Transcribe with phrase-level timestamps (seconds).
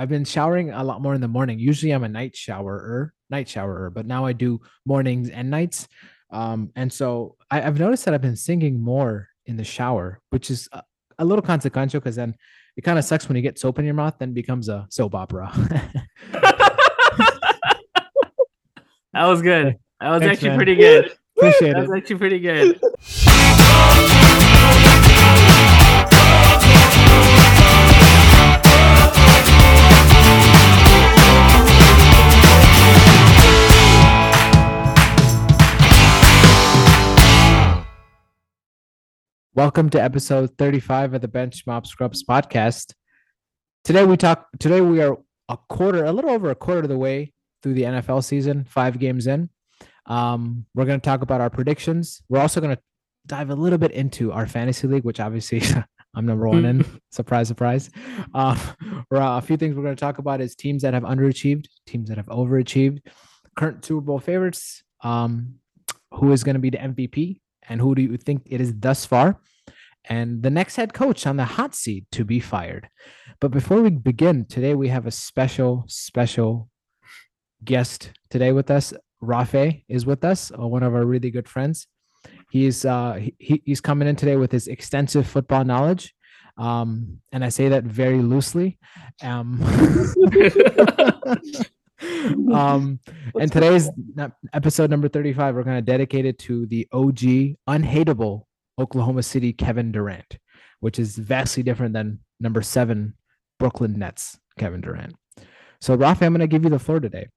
[0.00, 1.58] I've been showering a lot more in the morning.
[1.58, 5.88] Usually I'm a night showerer, night showerer, but now I do mornings and nights.
[6.30, 10.50] Um, and so I, I've noticed that I've been singing more in the shower, which
[10.50, 10.82] is a,
[11.18, 12.34] a little consequential because then
[12.78, 14.86] it kind of sucks when you get soap in your mouth, then it becomes a
[14.88, 15.52] soap opera.
[19.12, 19.76] That was good.
[20.00, 20.58] That was Thanks, actually man.
[20.58, 21.12] pretty good.
[21.36, 21.88] Appreciate That it.
[21.88, 22.80] was actually pretty good.
[39.56, 42.94] Welcome to episode 35 of the Bench Mob Scrubs podcast.
[43.82, 45.18] Today we talk today we are
[45.48, 49.00] a quarter, a little over a quarter of the way through the NFL season, five
[49.00, 49.50] games in.
[50.06, 52.22] Um, we're going to talk about our predictions.
[52.28, 52.82] We're also going to
[53.26, 55.62] dive a little bit into our fantasy league, which obviously
[56.14, 57.00] I'm number one in.
[57.10, 57.90] surprise, surprise.
[58.32, 58.56] Uh,
[59.10, 61.66] we're, uh, a few things we're going to talk about is teams that have underachieved,
[61.88, 63.00] teams that have overachieved,
[63.56, 65.56] current Super Bowl favorites, um,
[66.14, 67.39] who is going to be the MVP,
[67.70, 69.40] and who do you think it is thus far?
[70.04, 72.88] And the next head coach on the hot seat to be fired.
[73.40, 76.68] But before we begin, today we have a special, special
[77.64, 78.92] guest today with us.
[79.20, 81.86] Rafe is with us, uh, one of our really good friends.
[82.50, 86.14] He's uh, he, he's coming in today with his extensive football knowledge,
[86.58, 88.78] um, and I say that very loosely.
[89.22, 89.60] Um,
[92.52, 92.98] um,
[93.38, 93.90] and today's
[94.52, 97.18] episode number 35, we're going to dedicate it to the OG,
[97.68, 98.46] unhateable
[98.78, 100.38] Oklahoma City Kevin Durant,
[100.80, 103.14] which is vastly different than number seven
[103.58, 105.14] Brooklyn Nets Kevin Durant.
[105.80, 107.28] So, Rafa, I'm going to give you the floor today.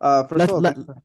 [0.00, 1.02] Uh, Let- all, let- thank you for-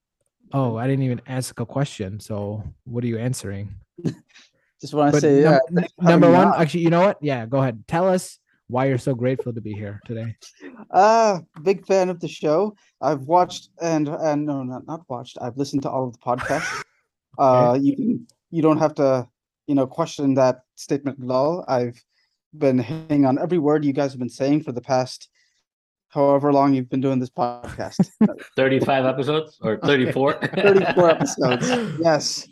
[0.54, 2.22] Oh, I didn't even ask a question.
[2.22, 3.76] So, what are you answering?
[4.82, 6.62] just want to say, num- yeah, n- thanks for having number one, on.
[6.62, 7.18] actually, you know what?
[7.22, 7.84] Yeah, go ahead.
[7.86, 10.36] Tell us why you're so grateful to be here today.
[10.92, 12.76] Uh, big fan of the show.
[13.02, 15.38] I've watched and and no, not not watched.
[15.42, 16.84] I've listened to all of the podcasts.
[17.40, 19.28] Uh, you can you don't have to
[19.68, 21.64] you know question that statement at all.
[21.68, 22.04] I've
[22.58, 25.30] been hitting on every word you guys have been saying for the past
[26.10, 28.10] however long you've been doing this podcast.
[28.56, 30.34] 35 episodes or 34?
[30.34, 31.70] 34 episodes.
[32.00, 32.48] Yes.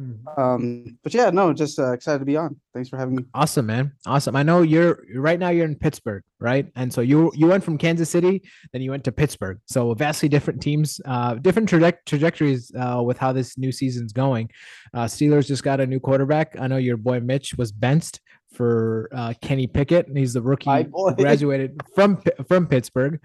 [0.00, 0.38] Mhm.
[0.38, 2.56] Um, but yeah, no, just uh, excited to be on.
[2.74, 3.24] Thanks for having me.
[3.32, 3.92] Awesome, man.
[4.04, 4.36] Awesome.
[4.36, 5.48] I know you're right now.
[5.48, 6.70] You're in Pittsburgh, right?
[6.76, 8.42] And so you you went from Kansas City,
[8.72, 9.58] then you went to Pittsburgh.
[9.64, 14.50] So vastly different teams, uh, different traje- trajectories uh, with how this new season's going.
[14.92, 16.56] Uh, Steelers just got a new quarterback.
[16.60, 18.20] I know your boy Mitch was benched
[18.52, 20.86] for uh, Kenny Pickett, and he's the rookie
[21.16, 23.18] graduated from from Pittsburgh.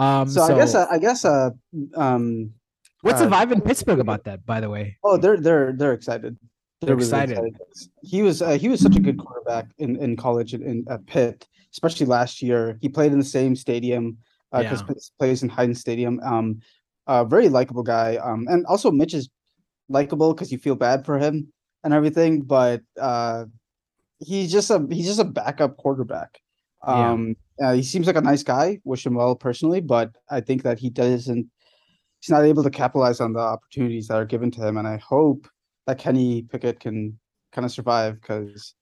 [0.00, 1.50] Um, So, I guess uh, I guess uh
[1.94, 2.54] um
[3.02, 4.44] what's the uh, vibe in Pittsburgh about that?
[4.46, 6.36] By the way, Oh, they're they're they're excited.
[6.80, 7.56] They're really excited.
[8.02, 11.04] He was uh, he was such a good quarterback in in college in, in at
[11.06, 12.78] Pitt, especially last year.
[12.80, 14.18] He played in the same stadium
[14.52, 14.94] because Yeah.
[15.18, 16.20] plays in Hayden Stadium.
[16.24, 16.60] Um,
[17.06, 18.16] uh, very likable guy.
[18.16, 19.28] Um, and also Mitch is
[19.88, 23.46] likable because you feel bad for him and everything, but uh,
[24.20, 26.38] he's just a he's just a backup quarterback.
[26.86, 27.10] Yeah.
[27.10, 28.78] Um, uh, he seems like a nice guy.
[28.84, 31.46] Wish him well personally, but I think that he doesn't.
[32.20, 34.96] He's not able to capitalize on the opportunities that are given to him, and I
[34.98, 35.48] hope
[35.86, 37.18] that Kenny Pickett can
[37.52, 38.74] kind of survive because.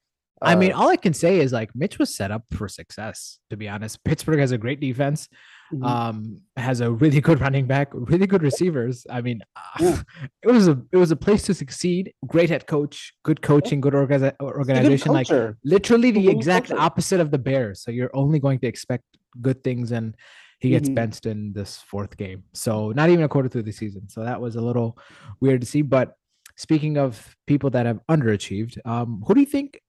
[0.43, 3.39] I mean, all I can say is like Mitch was set up for success.
[3.49, 5.29] To be honest, Pittsburgh has a great defense.
[5.75, 5.85] Mhm.
[5.85, 10.03] um has a really good running back really good receivers i mean uh, Yeah.
[10.45, 13.93] it was a it was a place to succeed great head coach good coaching good
[13.93, 15.27] organiza- It's a good organization like
[15.65, 16.81] literally the exact culture.
[16.81, 19.03] opposite of the bears so you're only going to expect
[19.43, 20.15] good things and
[20.61, 20.95] he gets Mhm.
[20.95, 24.41] benched in this fourth game so not even a quarter through the season so that
[24.41, 24.97] was a little
[25.41, 26.15] weird to see but
[26.57, 29.81] speaking of people that have underachieved um who do you think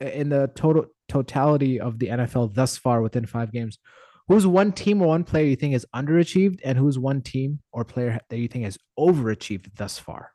[0.00, 3.78] in the total totality of the nfl thus far within five games
[4.28, 7.84] who's one team or one player you think is underachieved and who's one team or
[7.84, 10.30] player that you think has overachieved thus far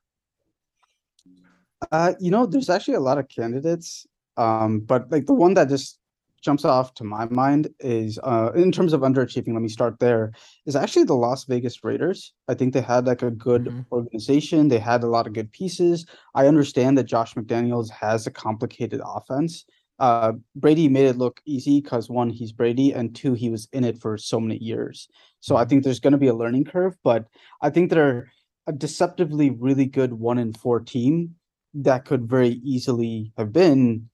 [1.91, 4.07] Uh, you know, there's actually a lot of candidates.
[4.35, 5.99] Um, but like the one that just
[6.41, 10.31] jumps off to my mind is uh in terms of underachieving, let me start there,
[10.65, 12.33] is actually the Las Vegas Raiders.
[12.47, 13.85] I think they had like a good Mhm.
[13.91, 16.05] organization, they had a lot of good pieces.
[16.35, 19.65] I understand that Josh McDaniels has a complicated offense.
[19.99, 23.83] Uh Brady made it look easy because one, he's Brady, and two, he was in
[23.83, 25.07] it for so many years.
[25.39, 27.25] So I think there's gonna be a learning curve, but
[27.61, 28.29] I think they're
[28.67, 31.35] a deceptively really good one in four team
[31.73, 34.09] that could very easily have been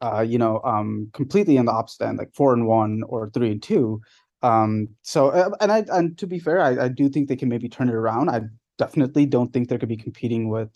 [0.00, 3.50] uh you know um completely on the opposite end like four and one or three
[3.52, 4.00] and two.
[4.42, 7.48] Um so uh, and i and to be fair I, I do think they can
[7.48, 8.30] maybe turn it around.
[8.30, 8.42] I
[8.78, 10.70] definitely don't think they're going to be competing with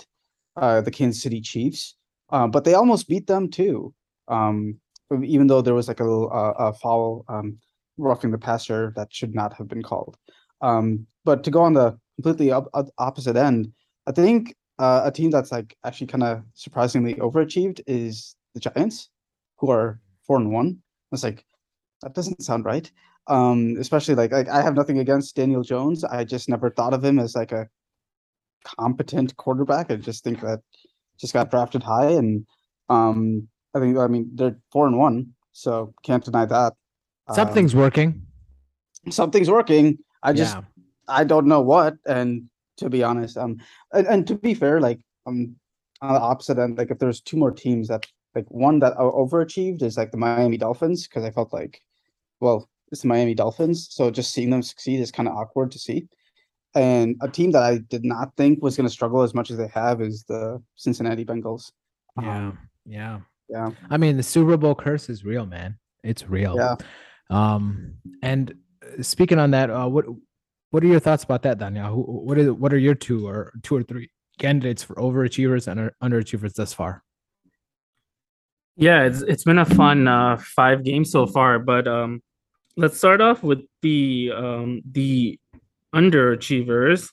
[0.56, 1.96] uh the kansas city chiefs
[2.30, 3.94] uh, but they almost beat them too.
[4.28, 4.78] Um
[5.22, 7.58] even though there was like a uh, a foul um
[7.98, 10.16] roughing the passer that should not have been called.
[10.60, 13.72] Um, but to go on the completely op- opposite end,
[14.06, 19.10] I think uh, a team that's like actually kind of surprisingly overachieved is the Giants,
[19.58, 20.78] who are four and one.
[21.12, 21.44] It's like
[22.02, 22.90] that doesn't sound right.
[23.28, 26.04] Um, especially like, like I have nothing against Daniel Jones.
[26.04, 27.68] I just never thought of him as like a
[28.78, 29.90] competent quarterback.
[29.90, 30.60] I just think that
[31.18, 32.46] just got drafted high, and
[32.88, 36.74] um, I think I mean they're four and one, so can't deny that.
[37.28, 38.26] Um, Something's working.
[39.10, 39.98] something's working.
[40.22, 40.62] I just yeah.
[41.08, 41.94] I don't know what.
[42.06, 42.48] And
[42.78, 43.58] to be honest, um,
[43.92, 45.56] and, and to be fair, like um,
[46.00, 49.26] on the opposite end, like if there's two more teams that like one that o-
[49.26, 51.80] overachieved is like the Miami Dolphins because I felt like,
[52.40, 55.78] well, it's the Miami Dolphins, so just seeing them succeed is kind of awkward to
[55.78, 56.08] see.
[56.74, 59.58] And a team that I did not think was going to struggle as much as
[59.58, 61.70] they have is the Cincinnati Bengals.
[62.20, 62.36] Yeah.
[62.48, 63.20] Um, Yeah.
[63.48, 65.78] yeah, I mean, the Super Bowl curse is real, man.
[66.02, 66.56] It's real.
[66.56, 66.76] yeah.
[67.30, 70.04] Um, and uh, speaking on that, uh, what
[70.70, 71.88] what are your thoughts about that, Daniel?
[71.88, 75.90] Who, what are what are your two or two or three candidates for overachievers and
[76.02, 77.02] underachievers thus far?
[78.76, 82.22] Yeah, it's it's been a fun uh, five games so far, but um,
[82.76, 85.38] let's start off with the um, the
[85.94, 87.10] underachievers.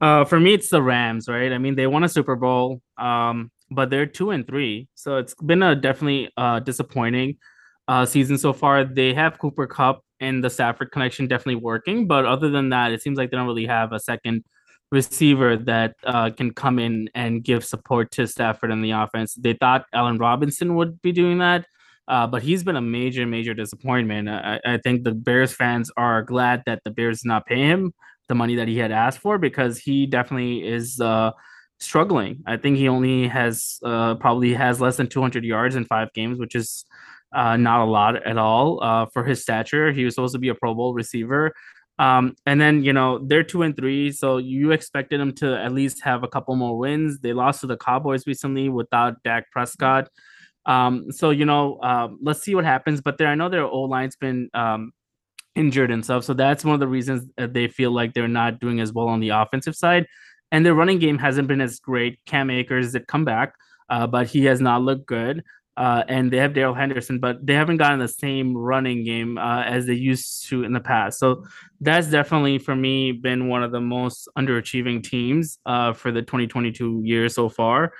[0.00, 1.52] Uh, for me, it's the Rams, right?
[1.52, 5.34] I mean, they won a Super Bowl, um, but they're two and three, so it's
[5.34, 7.36] been a definitely uh, disappointing
[7.88, 8.84] uh, season so far.
[8.84, 13.02] They have Cooper Kupp and the Stafford connection definitely working, but other than that, it
[13.02, 14.44] seems like they don't really have a second
[14.90, 19.34] receiver that uh, can come in and give support to Stafford in the offense.
[19.34, 21.66] They thought Allen Robinson would be doing that,
[22.08, 24.28] uh, but he's been a major, major disappointment.
[24.28, 27.92] I, I think the Bears fans are glad that the Bears did not pay him
[28.28, 31.30] the money that he had asked for because he definitely is uh,
[31.78, 32.42] struggling.
[32.46, 36.38] I think he only has uh, probably has less than 200 yards in five games,
[36.38, 36.84] which is
[37.34, 39.92] uh, not a lot at all uh, for his stature.
[39.92, 41.52] He was supposed to be a Pro Bowl receiver.
[41.98, 45.72] Um, and then you know they're two and three, so you expected them to at
[45.72, 47.20] least have a couple more wins.
[47.20, 50.08] They lost to the Cowboys recently without Dak Prescott.
[50.66, 53.00] Um, so you know, um, let's see what happens.
[53.00, 54.92] But there, I know their O line's been um,
[55.54, 58.60] injured and stuff, so that's one of the reasons that they feel like they're not
[58.60, 60.06] doing as well on the offensive side.
[60.52, 62.20] And their running game hasn't been as great.
[62.26, 63.54] Cam Akers did come back,
[63.88, 65.42] uh, but he has not looked good.
[65.76, 69.62] Uh, and they have Darrell Henderson, but they haven't gotten the same running game uh,
[69.62, 71.18] as they used to in the past.
[71.18, 71.44] So
[71.80, 77.02] that's definitely for me been one of the most underachieving teams uh, for the 2022
[77.04, 77.92] year so far.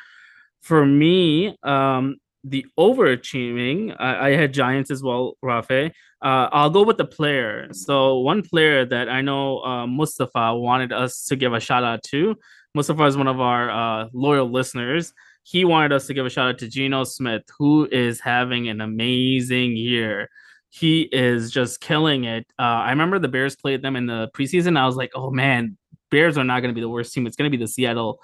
[0.63, 5.93] For me, um, the overachieving, I, I had Giants as well, Rafe.
[6.23, 7.69] Uh, I'll go with the player.
[7.73, 12.03] So one player that I know uh, Mustafa wanted us to give a shout out
[12.05, 12.37] to.
[12.75, 15.13] Mustafa is one of our uh, loyal listeners
[15.47, 18.81] he wanted us to give a shout out to Geno Smith, who is having an
[18.81, 20.29] amazing year.
[20.71, 22.49] He is just killing it.
[22.59, 24.77] Uh, I remember the Bears played them in the preseason.
[24.77, 25.77] I was like, oh man,
[26.11, 27.29] Bears are not going to be the worst team.
[27.29, 28.19] It's going to be the Seattle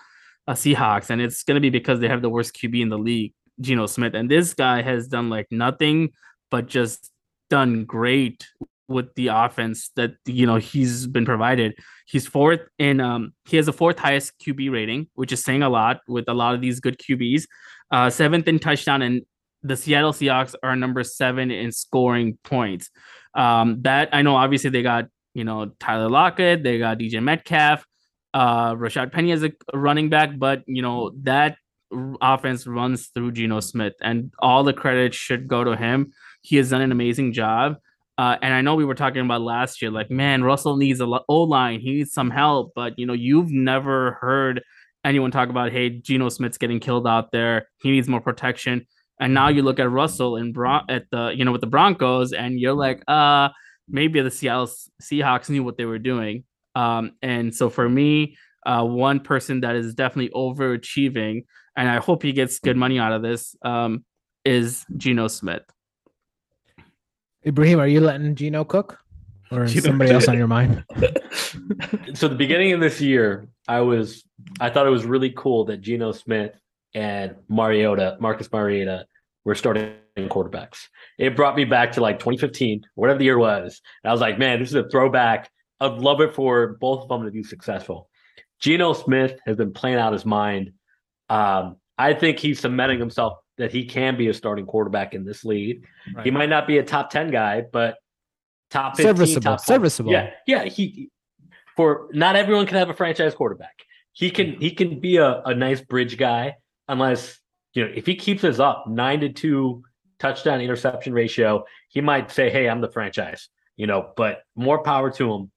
[0.49, 2.99] uh, Seahawks, and it's going to be because they have the worst QB in the
[2.99, 4.15] league, Geno Smith.
[4.15, 6.11] And this guy has done like nothing
[6.51, 7.13] but just
[7.51, 8.49] done great
[8.89, 11.75] with the offense that you know he's been provided.
[12.07, 15.69] He's fourth in um he has the fourth highest QB rating, which is saying a
[15.69, 17.45] lot with a lot of these good QBs.
[17.91, 19.23] Uh seventh in touchdown and
[19.63, 22.91] the Seattle Seahawks are number 7 in scoring points.
[23.35, 27.87] Um that I know obviously they got, you know, Tyler Lockett, they got DK Metcalf,
[28.35, 31.57] uh Rashaad Penny as a running back, but you know, that
[32.21, 36.13] offense runs through Geno Smith and all the credit should go to him.
[36.43, 37.77] He has done an amazing job.
[38.23, 41.07] Uh, and I know we were talking about last year, like, man, Russell needs a
[41.29, 41.81] O line.
[41.81, 42.71] He needs some help.
[42.73, 44.63] But, you know, you've never heard
[45.05, 47.67] anyone talk about, hey, Geno Smith's getting killed out there.
[47.83, 48.87] He needs more protection.
[49.19, 52.33] And now you look at Russell and Bron- at the, you know, with the Broncos,
[52.33, 53.49] and you're like, uh,
[53.89, 54.71] maybe the Seattle
[55.03, 56.45] Seahawks knew what they were doing.
[56.77, 61.45] Um, and so for me, uh, one person that is definitely overachieving,
[61.77, 64.05] and I hope he gets good money out of this, um,
[64.45, 65.65] is Geno Smith.
[67.47, 68.99] Ibrahim, are you letting Geno cook,
[69.51, 70.85] or is Geno- somebody else on your mind?
[72.15, 74.25] so the beginning of this year, I was
[74.61, 76.59] I thought it was really cool that Geno Smith
[76.95, 79.07] and Mariota, Marcus Mariota,
[79.45, 80.89] were starting quarterbacks.
[81.19, 83.81] It brought me back to like 2015, whatever the year was.
[84.05, 85.51] And I was like, man, this is a throwback.
[85.81, 88.09] I'd love it for both of them to be successful.
[88.61, 90.73] Geno Smith has been playing out his mind.
[91.29, 95.45] Um, I think he's cementing himself that he can be a starting quarterback in this
[95.45, 95.87] league.
[96.25, 97.97] He might not be a top 10 guy, but
[98.71, 99.77] top 15, Serviceable, top 20.
[99.79, 100.13] serviceable.
[100.13, 100.65] Yeah, yeah.
[100.65, 101.11] He
[101.77, 103.75] for not everyone can have a franchise quarterback.
[104.13, 106.57] He can he can be a, a nice bridge guy
[106.89, 107.39] unless
[107.75, 109.83] you know if he keeps this up nine to two
[110.19, 113.49] touchdown interception ratio, he might say, Hey, I'm the franchise.
[113.77, 115.51] you know, but more power to him.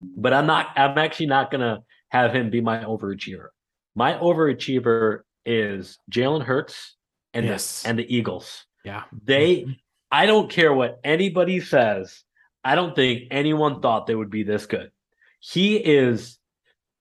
[0.00, 3.48] But I'm not, I'm actually not going to have him be my overachiever.
[3.94, 6.96] My overachiever is Jalen Hurts
[7.34, 7.82] and Yes.
[7.82, 8.64] the, and the Eagles.
[8.84, 9.04] Yeah.
[9.24, 9.78] They,
[10.10, 12.22] I don't care what anybody says.
[12.64, 14.90] I don't think anyone thought they would be this good.
[15.40, 16.38] He is,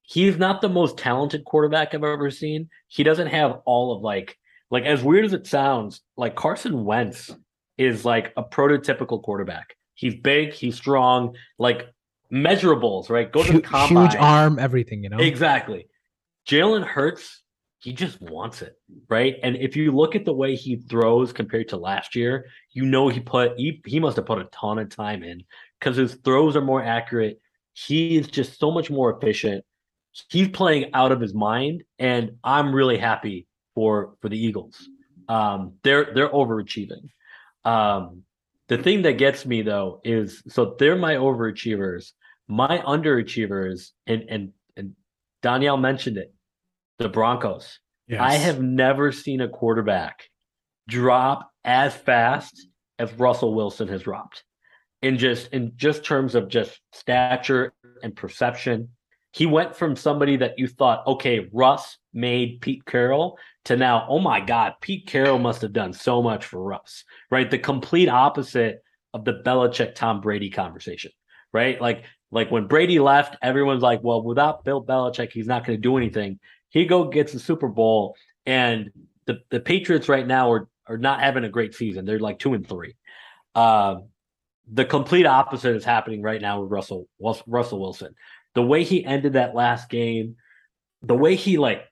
[0.01, 2.69] he's not the most talented quarterback I've ever seen.
[2.87, 4.37] He doesn't have all of like,
[4.69, 7.33] like as weird as it sounds, like Carson Wentz
[7.77, 9.75] is like a prototypical quarterback.
[9.95, 11.87] He's big, he's strong, like
[12.31, 13.31] measurables, right?
[13.31, 14.05] Go to the combine.
[14.09, 15.17] huge arm, everything, you know.
[15.17, 15.87] Exactly.
[16.47, 17.41] Jalen Hurts,
[17.87, 18.77] he just wants it,
[19.07, 19.35] right?
[19.43, 23.07] And if you look at the way he throws compared to last year, you know
[23.07, 25.45] he put he, he must have put a ton of time in
[25.79, 27.39] because his throws are more accurate.
[27.71, 29.63] He is just so much more efficient.
[30.29, 34.85] He's playing out of his mind, and I'm really happy for for the Eagles.
[35.29, 37.07] Um, they're they're overachieving.
[37.63, 38.23] Um,
[38.67, 42.11] the thing that gets me though is so they're my overachievers.
[42.49, 44.91] My underachievers, and and and
[45.41, 46.33] Danielle mentioned it,
[46.99, 47.79] the Broncos.
[48.19, 50.29] I have never seen a quarterback
[50.87, 52.67] drop as fast
[52.99, 54.43] as Russell Wilson has dropped.
[55.01, 58.89] In just in just terms of just stature and perception.
[59.33, 64.17] He went from somebody that you thought, okay, Russ made Pete Carroll to now, oh
[64.17, 67.51] my God, Pete Carroll must have done so much for Russ, right?
[67.51, 68.81] The complete opposite
[69.13, 71.11] of the Belichick Tom Brady conversation,
[71.53, 71.79] right?
[71.79, 75.81] Like, like when Brady left, everyone's like, well, without Bill Belichick, he's not going to
[75.81, 76.39] do anything.
[76.69, 78.91] He go gets the Super Bowl, and
[79.25, 82.05] the, the Patriots right now are are not having a great season.
[82.05, 82.95] They're like two and three.
[83.53, 83.97] Uh,
[84.71, 87.07] the complete opposite is happening right now with Russell
[87.47, 88.15] Russell Wilson.
[88.53, 90.35] The way he ended that last game,
[91.01, 91.83] the way he like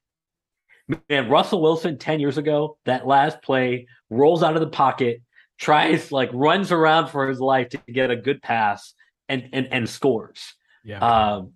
[1.09, 5.21] man, Russell Wilson 10 years ago, that last play rolls out of the pocket,
[5.57, 8.93] tries like runs around for his life to get a good pass
[9.29, 10.53] and and and scores.
[10.83, 10.99] yeah.
[10.99, 11.53] Um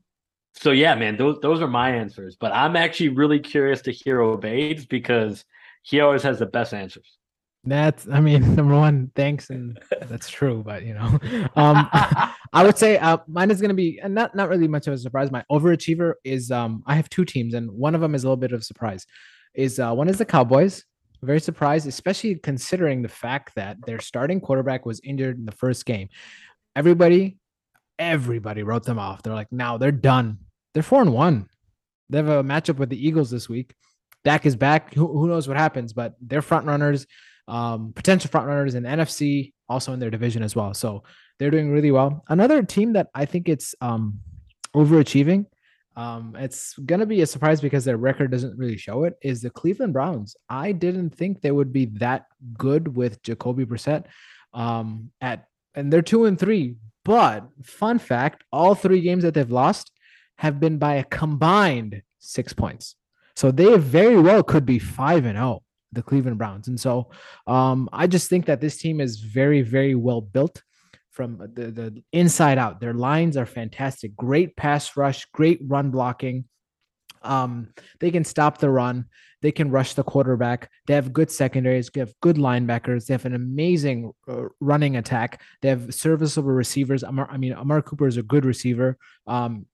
[0.60, 2.36] so yeah, man, those those are my answers.
[2.36, 5.46] But I'm actually really curious to hear Obeid's because
[5.84, 7.18] he always has the best answers.
[7.64, 10.62] That's, I mean, number one, thanks, and that's true.
[10.66, 11.06] But you know,
[11.56, 14.94] um, I would say uh, mine is going to be not not really much of
[14.94, 15.32] a surprise.
[15.32, 18.36] My overachiever is um, I have two teams, and one of them is a little
[18.36, 19.06] bit of a surprise.
[19.54, 20.84] Is uh, one is the Cowboys.
[21.22, 25.86] Very surprised, especially considering the fact that their starting quarterback was injured in the first
[25.86, 26.10] game.
[26.76, 27.38] Everybody,
[27.98, 29.24] everybody wrote them off.
[29.24, 30.38] They're like, now they're done.
[30.74, 31.50] They're four and one.
[32.10, 33.76] They have a matchup with the Eagles this week.
[34.24, 34.94] Dak is back.
[34.94, 35.94] Who, who knows what happens?
[35.94, 37.08] But they're front runners
[37.50, 40.74] um, potential front runners in the NFC, also in their division as well.
[40.74, 41.04] So
[41.38, 42.24] they're doing really well.
[42.30, 44.20] Another team that I think it's um,
[44.76, 45.48] overachieving.
[45.96, 49.18] Um, it's gonna be a surprise because their record doesn't really show it.
[49.22, 50.38] Is the Cleveland Browns?
[50.48, 54.06] I didn't think they would be that good with Jacoby Brissett.
[54.54, 55.46] Um, at
[55.76, 56.76] and they're two and three.
[57.04, 59.92] But fun fact: all three games that they've lost
[60.40, 62.96] have been by a combined six points.
[63.36, 66.70] So they very well could be five and zero the Cleveland Browns.
[66.70, 67.10] And so
[67.46, 70.64] um, I just think that this team is very, very well built
[71.12, 72.80] from the, the inside out.
[72.80, 74.16] Their lines are fantastic.
[74.16, 76.46] Great pass rush, great run blocking.
[77.22, 79.06] Um, they can stop the run.
[79.42, 80.70] They can rush the quarterback.
[80.88, 81.90] They have good secondaries.
[81.90, 83.06] They have good linebackers.
[83.06, 85.42] They have an amazing uh, running attack.
[85.62, 87.04] They have serviceable receivers.
[87.04, 88.98] Amar, I mean, Amari Cooper is a good receiver.
[89.28, 89.66] Um,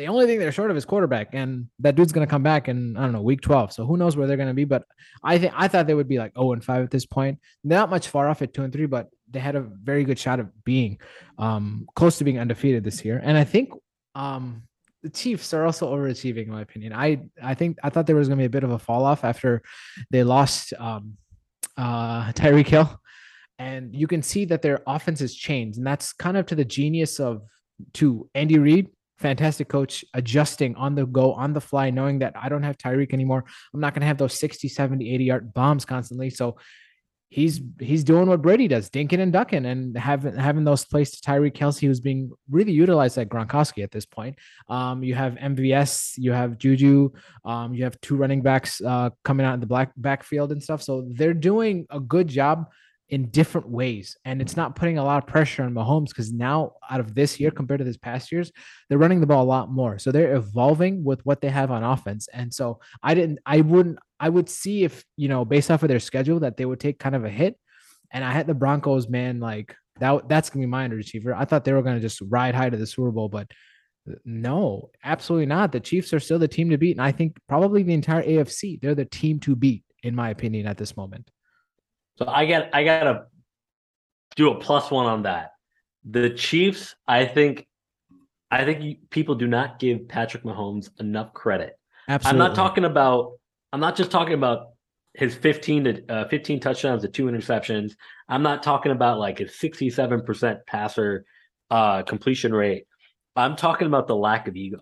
[0.00, 2.96] the only thing they're short of is quarterback, and that dude's gonna come back in
[2.96, 3.70] I don't know week twelve.
[3.70, 4.64] So who knows where they're gonna be?
[4.64, 4.84] But
[5.22, 7.38] I think I thought they would be like zero and five at this point.
[7.64, 10.40] Not much far off at two and three, but they had a very good shot
[10.40, 10.98] of being
[11.38, 13.20] um, close to being undefeated this year.
[13.22, 13.74] And I think
[14.14, 14.62] um,
[15.02, 16.94] the Chiefs are also overachieving, in my opinion.
[16.94, 19.22] I I think I thought there was gonna be a bit of a fall off
[19.22, 19.60] after
[20.10, 21.18] they lost um,
[21.76, 22.88] uh, Tyreek Hill,
[23.58, 26.64] and you can see that their offense has changed, and that's kind of to the
[26.64, 27.42] genius of
[27.92, 28.88] to Andy Reid
[29.20, 33.12] fantastic coach adjusting on the go on the fly knowing that i don't have tyreek
[33.12, 33.44] anymore.
[33.72, 36.30] I'm not going to have those 60 70 80 yard bombs constantly.
[36.30, 36.56] So
[37.28, 41.30] he's he's doing what brady does dinking and ducking and having having those plays to
[41.30, 44.36] tyreek kelce who's being really utilized at gronkowski at this point.
[44.68, 47.10] Um you have mvs you have juju
[47.44, 50.82] um you have two running backs uh coming out in the black backfield and stuff.
[50.82, 52.66] So they're doing a good job
[53.10, 54.16] in different ways.
[54.24, 57.40] And it's not putting a lot of pressure on Mahomes because now, out of this
[57.40, 58.52] year compared to this past years,
[58.88, 59.98] they're running the ball a lot more.
[59.98, 62.28] So they're evolving with what they have on offense.
[62.32, 65.88] And so I didn't, I wouldn't, I would see if, you know, based off of
[65.88, 67.58] their schedule, that they would take kind of a hit.
[68.12, 71.34] And I had the Broncos, man, like that, that's going to be my underachiever.
[71.36, 73.50] I thought they were going to just ride high to the Super Bowl, but
[74.08, 75.72] uh, no, absolutely not.
[75.72, 76.96] The Chiefs are still the team to beat.
[76.96, 80.66] And I think probably the entire AFC, they're the team to beat, in my opinion,
[80.66, 81.28] at this moment.
[82.20, 83.26] So I got I gotta
[84.36, 85.52] do a plus one on that.
[86.04, 87.66] The Chiefs, I think,
[88.50, 91.78] I think people do not give Patrick Mahomes enough credit.
[92.08, 92.42] Absolutely.
[92.42, 93.32] I'm not talking about.
[93.72, 94.68] I'm not just talking about
[95.14, 97.92] his 15 to uh, 15 touchdowns to two interceptions.
[98.28, 101.24] I'm not talking about like his 67% passer
[101.70, 102.84] uh, completion rate.
[103.36, 104.80] I'm talking about the lack of ego,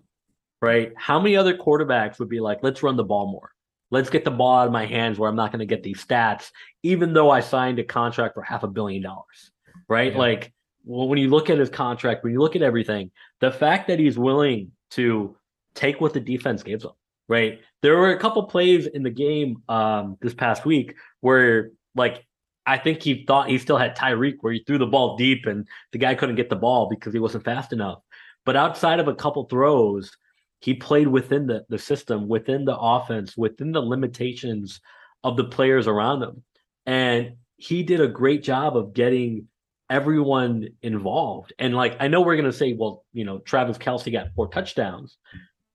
[0.61, 0.91] right?
[0.97, 3.51] How many other quarterbacks would be like, let's run the ball more.
[3.91, 6.03] Let's get the ball out of my hands where I'm not going to get these
[6.03, 6.51] stats,
[6.83, 9.51] even though I signed a contract for half a billion dollars,
[9.87, 10.11] right?
[10.11, 10.19] Yeah.
[10.19, 10.53] Like,
[10.85, 13.99] well, when you look at his contract, when you look at everything, the fact that
[13.99, 15.35] he's willing to
[15.73, 16.91] take what the defense gives him,
[17.27, 17.61] right?
[17.81, 22.25] There were a couple plays in the game um, this past week where, like,
[22.65, 25.67] I think he thought he still had Tyreek, where he threw the ball deep and
[25.91, 27.99] the guy couldn't get the ball because he wasn't fast enough.
[28.45, 30.11] But outside of a couple throws,
[30.59, 34.81] he played within the, the system, within the offense, within the limitations
[35.23, 36.43] of the players around him.
[36.85, 39.47] And he did a great job of getting
[39.89, 41.53] everyone involved.
[41.59, 44.47] And like, I know we're going to say, well, you know, Travis Kelce got four
[44.49, 45.17] touchdowns,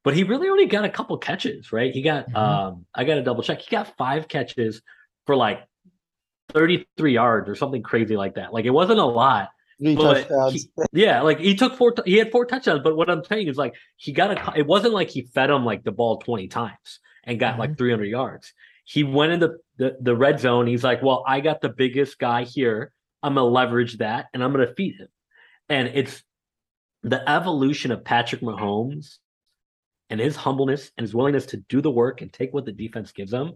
[0.03, 1.93] but he really only got a couple catches, right?
[1.93, 2.37] He got, Mhm.
[2.37, 3.61] um, I got to double check.
[3.61, 4.83] He got five catches
[5.27, 5.67] for like
[6.51, 8.53] 33 yards or something crazy like that.
[8.53, 9.49] Like, it wasn't a lot.
[9.81, 10.53] Three But touchdowns.
[10.55, 10.69] he-
[11.03, 11.95] Yeah, like he took four.
[12.05, 14.59] He had four touchdowns, but what I'm saying is like he got a.
[14.59, 18.05] It wasn't like he fed him like the ball 20 times and got like 300
[18.05, 18.53] yards.
[18.85, 20.67] He went into the the red zone.
[20.67, 22.93] He's like, well, I got the biggest guy here.
[23.23, 25.09] I'm gonna leverage that, and I'm gonna feed him.
[25.69, 26.23] And it's
[27.03, 29.17] the evolution of Patrick Mahomes
[30.11, 33.13] and his humbleness and his willingness to do the work and take what the defense
[33.13, 33.55] gives him.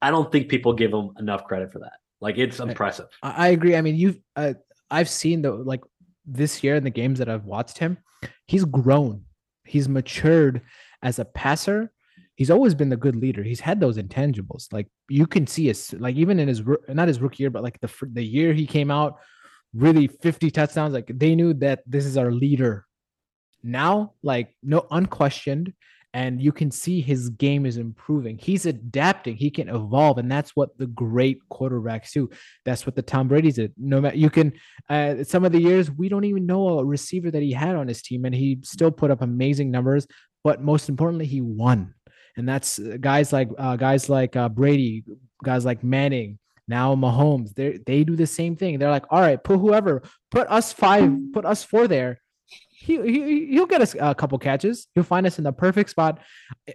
[0.00, 1.94] I don't think people give him enough credit for that.
[2.20, 3.06] Like it's impressive.
[3.22, 3.74] I I agree.
[3.74, 4.54] I mean, you've uh,
[4.90, 5.82] I've seen the like
[6.26, 7.98] this year in the games that I've watched him,
[8.46, 9.24] he's grown.
[9.64, 10.62] He's matured
[11.02, 11.92] as a passer.
[12.36, 13.42] He's always been the good leader.
[13.42, 14.72] He's had those intangibles.
[14.72, 17.80] Like you can see his like even in his not his rookie year, but like
[17.80, 19.16] the the year he came out,
[19.74, 20.94] really 50 touchdowns.
[20.94, 22.86] Like they knew that this is our leader.
[23.62, 25.72] Now, like no unquestioned,
[26.14, 28.38] and you can see his game is improving.
[28.38, 29.36] He's adapting.
[29.36, 32.30] He can evolve, and that's what the great quarterbacks do.
[32.64, 33.74] That's what the Tom Brady's did.
[33.76, 34.54] No matter you can,
[34.88, 37.88] uh, some of the years we don't even know a receiver that he had on
[37.88, 40.06] his team, and he still put up amazing numbers.
[40.44, 41.94] But most importantly, he won,
[42.36, 45.04] and that's uh, guys like uh, guys like uh, Brady,
[45.44, 46.38] guys like Manning.
[46.66, 48.78] Now Mahomes, they they do the same thing.
[48.78, 52.20] They're like, all right, put whoever, put us five, put us four there.
[52.80, 54.86] He, he he'll get us a couple catches.
[54.94, 56.20] He'll find us in the perfect spot.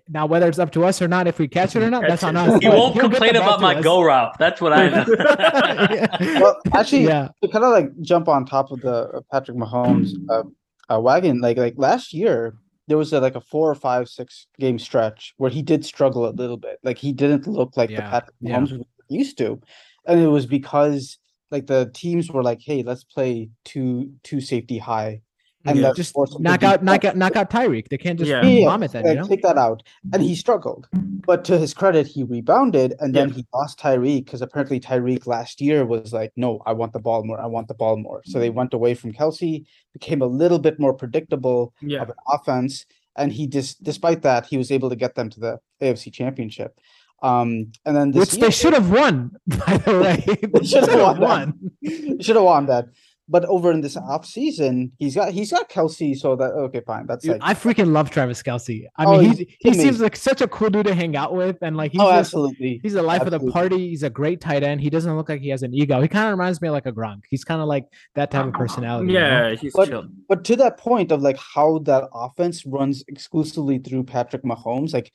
[0.09, 2.23] Now, whether it's up to us or not, if we catch it or not, that's
[2.23, 2.61] on us.
[2.61, 3.83] He won't he'll get the complain about my us.
[3.83, 4.35] go route.
[4.37, 5.05] That's what I know.
[5.07, 6.39] Yeah.
[6.41, 10.11] Well, actually, yeah, to kind of like jump on top of the uh, Patrick Mahomes
[10.29, 10.43] uh,
[10.93, 12.55] uh, wagon, like like last year
[12.87, 16.27] there was a, like a four or five six game stretch where he did struggle
[16.27, 16.79] a little bit.
[16.83, 18.35] Like he didn't look like the Patrick.
[18.43, 19.61] Mahomes we used to,
[20.05, 21.17] and it was because
[21.49, 25.21] like the teams were like, hey, let's play two two safety high,
[25.65, 25.93] and Yeah.
[25.95, 27.87] just force them to knock out, knock out, knock out Tyreek.
[27.89, 28.41] They can't just Yeah.
[28.65, 29.27] Vomit that, you know.
[29.27, 29.83] take that out.
[30.11, 30.87] And he struggled.
[31.25, 33.35] But to his credit, he rebounded and then Yeah.
[33.35, 37.23] he lost Tyreek because apparently Tyreek last year was like, no, I want the ball
[37.23, 37.39] more.
[37.39, 38.21] I want the ball more.
[38.25, 42.01] So they went away from Kelce, became a little bit more predictable Yeah.
[42.01, 42.85] of an offense.
[43.15, 46.77] And he just, despite that, he was able to get them to the AFC championship.
[47.21, 50.49] Um, and then this Which they should have won, by the way.
[50.51, 51.53] They should have won
[52.19, 52.85] should have won that.
[53.29, 54.05] But over in this mm.
[54.07, 57.05] off season, he's got he's got Kelce, so that okay, fine.
[57.07, 58.85] That's Dude, like I freaking love Travis Kelce.
[58.97, 61.33] I Oh, mean, he's he's, he seems like such a cool dude to hang out
[61.33, 62.81] with, and like he's oh, just- absolutely.
[62.83, 63.89] he's the life of the party.
[63.89, 64.81] He's a great tight end.
[64.81, 66.01] He doesn't look like he has an ego.
[66.01, 67.21] He kind of reminds me of like a Gronk.
[67.29, 69.13] He's kind of like that type of personality.
[69.13, 69.49] you know?
[69.49, 70.05] Yeah, he's But- chill.
[70.27, 75.13] But to that point of like how that offense runs exclusively through Patrick Mahomes, like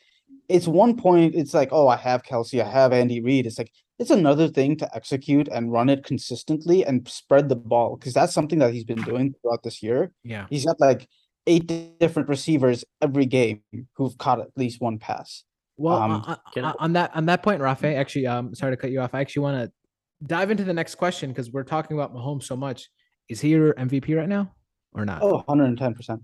[0.49, 3.47] it's one point, it's like, oh, I have Kelce, I have Andy Reid.
[3.47, 7.97] It's like it's another thing to execute and run it consistently and spread the ball
[7.97, 10.13] because that's something that he's been doing throughout this year.
[10.25, 10.47] yeah.
[10.51, 11.09] He's got like
[11.47, 11.67] eight
[11.99, 13.63] different receivers every game
[13.97, 15.45] who've caught at least one pass.
[15.77, 16.25] Well, Um, on-
[16.57, 19.15] on, I- on that on that point, Rafe, actually, um, sorry to cut you off.
[19.15, 19.73] I actually want to
[20.27, 22.89] dive into the next question because we're talking about Mahomes so much.
[23.29, 24.53] Is he your MVP right now
[24.93, 25.23] or not?
[25.23, 26.21] Oh, 110%.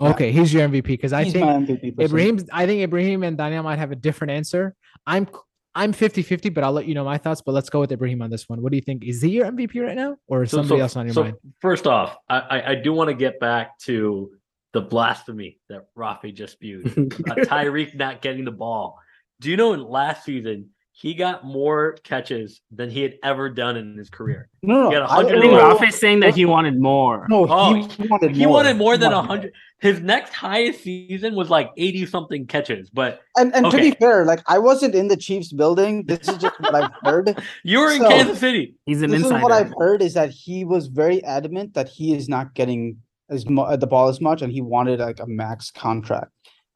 [0.00, 0.08] yeah.
[0.10, 1.94] okay, he's your MVP because I He's think my MVP.
[1.96, 2.00] person.
[2.00, 4.74] Ibrahim, I think Ibrahim and Daniel might have a different answer.
[5.06, 5.26] I'm
[5.74, 7.40] I'm 50-50, but I'll let you know my thoughts.
[7.40, 8.62] But let's go with Ibrahim on this one.
[8.62, 9.04] What do you think?
[9.04, 11.24] Is he your MVP right now, or is So- somebody so- else on your so
[11.24, 11.36] mind?
[11.60, 14.30] First off, I, I, I do want to get back to
[14.72, 16.86] the blasphemy that Rafi just spewed.
[16.96, 18.98] uh, Tyreek not getting the ball.
[19.40, 23.76] Do you know in last season he got more catches than he had ever done
[23.76, 24.48] in his career.
[24.62, 25.00] No, no, He no.
[25.00, 25.58] got I, I 100 think No.
[25.58, 27.26] Rafa is saying that he wanted more.
[27.28, 28.54] no, Oh, he, wanted He more.
[28.54, 29.36] wanted more than He a wanted more.
[29.36, 29.52] hundred.
[29.80, 32.90] His next highest season was like eighty something catches.
[32.90, 36.04] But And and to be fair, like I wasn't in the Chiefs building.
[36.06, 37.36] This is just what I've heard.
[37.64, 38.76] you were in Kansas City.
[38.86, 39.36] He's an this insider.
[39.38, 42.98] is what I've heard is that he was very adamant that he is not getting
[43.30, 46.30] as mu- the ball as much, and he wanted like a max contract.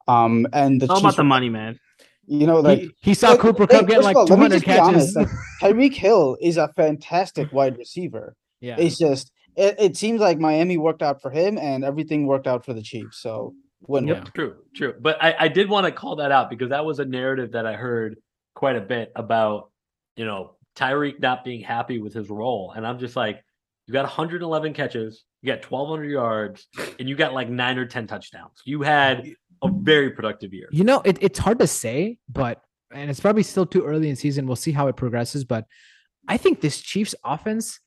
[0.09, 1.79] Um, and the all Chiefs about the were- money, man.
[2.31, 4.87] You know, like he, he saw like, Cooper hey, Kupp getting like all, 200 catches.
[4.87, 5.27] honest, like,
[5.61, 8.35] Tyreek Hill is a fantastic wide receiver.
[8.61, 8.75] yeah.
[8.77, 12.65] It's just it, it seems like Miami worked out for him, and everything worked out
[12.65, 13.19] for the Chiefs.
[13.21, 14.15] So when win.
[14.15, 14.23] Yeah.
[14.35, 14.93] True, true.
[14.99, 17.65] But I, I did want to call that out because that was a narrative that
[17.65, 18.17] I heard
[18.53, 19.71] quite a bit about,
[20.15, 22.73] you know, Tyreek not being happy with his role.
[22.75, 23.43] And I'm just like,
[23.87, 26.67] you got 111 catches, you got 1,200 yards,
[26.99, 28.61] and you got like nine or 10 touchdowns.
[28.65, 29.25] You had
[29.63, 30.67] a very productive year.
[30.71, 34.15] You know, it, it's hard to say, but and it's probably still too early in
[34.15, 34.47] season.
[34.47, 35.43] We'll see how it progresses.
[35.45, 35.65] But
[36.27, 37.79] I think this Chiefs offense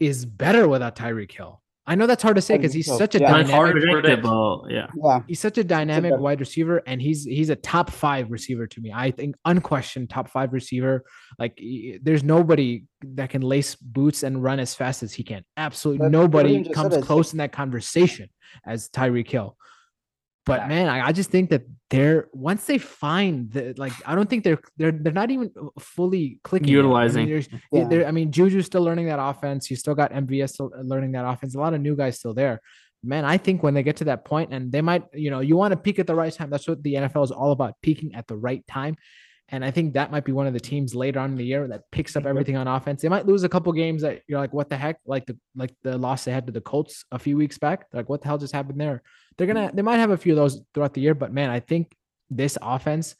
[0.00, 1.60] is better without Tyreek Hill.
[1.86, 3.32] I know that's hard to say because he's Hill, such a yeah.
[3.32, 3.54] But it's dynamic.
[3.54, 4.02] hard to predict.
[4.22, 4.66] predictable.
[4.68, 4.86] Yeah.
[5.02, 8.66] Yeah, He's such a dynamic better- wide receiver, and he's he's a top five receiver
[8.66, 8.92] to me.
[8.94, 11.02] I think unquestioned top five receiver.
[11.38, 15.44] Like y- there's nobody that can lace boots and run as fast as he can.
[15.56, 18.28] Absolutely But nobody William just said comes close in that conversation
[18.66, 19.56] as Tyreek Hill.
[20.48, 20.68] But Fact.
[20.70, 24.42] man, I, I just think that they're once they find the like, I don't think
[24.44, 26.68] they're they're they're not even fully clicking.
[26.68, 26.78] yet.
[26.80, 27.28] I mean, Utilizing.
[27.28, 28.08] there's- Yeah.
[28.08, 29.70] I mean, Juju's still learning that offense.
[29.70, 31.54] You still got MVS still uh, learning that offense.
[31.54, 32.60] A lot of new guys still there.
[33.04, 35.56] Man, I think when they get to that point, and they might, you know, you
[35.56, 36.50] want to peak at the right time.
[36.50, 38.96] That's what the NFL is all about: peaking at the right time.
[39.50, 41.66] And I think that might be one of the teams later on in the year
[41.68, 43.00] that picks up everything on offense.
[43.00, 44.98] They might lose a couple games that you're like, what the heck?
[45.06, 47.86] Like the like the loss they had to the Colts a few weeks back.
[47.92, 49.02] Like, what the hell just happened there?
[49.38, 51.60] They're gonna they might have a few of those throughout the year, but man, I
[51.60, 51.96] think
[52.28, 53.14] this offense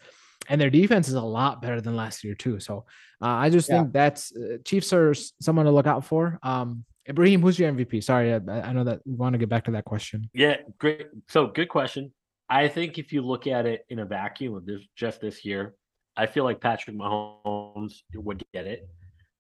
[0.48, 2.58] and their defense is a lot better than last year too.
[2.60, 2.84] So
[3.22, 3.78] uh, I just Yeah.
[3.82, 6.38] think that's uh, Chiefs are someone to look out for.
[6.42, 8.02] Um, Ibrahim, who's your MVP?
[8.04, 10.28] Sorry, I, I know that we want to get back to that question.
[10.34, 11.06] Yeah, great.
[11.28, 12.12] So good question.
[12.50, 15.74] I think if you look at it in a vacuum of this just this year,
[16.16, 18.88] I feel like Patrick Mahomes would get it.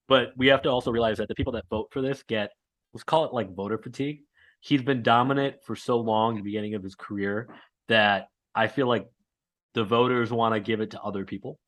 [0.08, 2.50] But we have to also realize that the people that vote for this get
[2.94, 4.20] let's call it like voter fatigue.
[4.60, 7.48] He's been dominant for so long the beginning of his career
[7.88, 9.06] that I feel like
[9.74, 11.58] the voters want to give it to other people.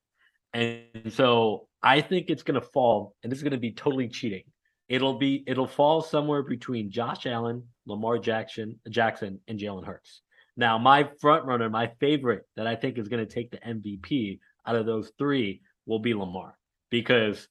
[0.52, 4.08] And so I think it's going to fall, and this is going to be totally
[4.08, 4.42] cheating.
[4.88, 10.22] It'll be it'll fall somewhere between Josh Allen, Lamar Jackson, Jackson, and Jalen Hurts.
[10.56, 14.40] Now, my front runner, my favorite that I think is going to take the MVP
[14.66, 16.58] out of those three will be Lamar
[16.90, 17.48] because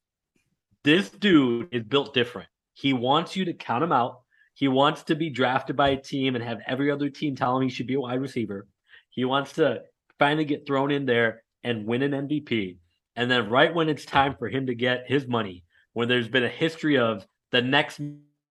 [0.84, 2.50] this dude is built different.
[2.74, 4.20] He wants you to count him out.
[4.60, 7.64] He wants to be drafted by a team and have every other team tell him
[7.64, 8.68] he should be a wide receiver.
[9.10, 9.84] He wants to
[10.18, 12.76] finally get thrown in there and win an MVP.
[13.16, 16.44] And then, right when it's time for him to get his money, when there's been
[16.44, 18.02] a history of the next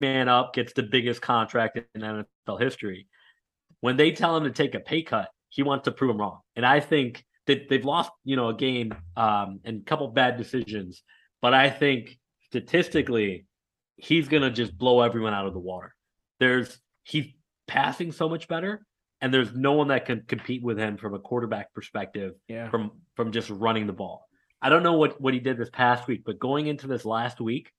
[0.00, 3.06] man up gets the biggest contract in NFL history,
[3.78, 6.40] when they tell him to take a pay cut, he wants to prove them wrong.
[6.56, 10.36] And I think that they've lost, you know, a game um, and a couple bad
[10.36, 11.04] decisions.
[11.40, 13.46] But I think statistically,
[13.96, 15.94] he's gonna just blow everyone out of the water.
[16.40, 17.26] There's he's
[17.66, 18.84] passing so much better,
[19.20, 22.68] and there's no one that can compete with him from a quarterback perspective Yeah.
[22.70, 24.26] from from just running the ball.
[24.60, 27.40] I don't know what what he did this past week, but going into this last
[27.40, 27.72] week,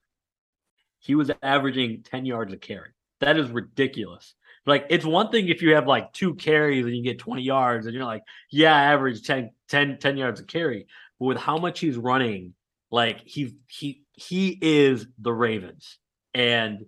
[0.99, 2.89] he was averaging 10 yards a carry.
[3.19, 4.35] That is ridiculous.
[4.65, 7.85] Like it's one thing if you have like two carries and you get 20 yards
[7.85, 10.87] and you're like, yeah, I average 10, 10, 10 yards a carry.
[11.19, 12.53] But with how much he's running,
[12.91, 15.97] like he he he is the Ravens.
[16.33, 16.85] And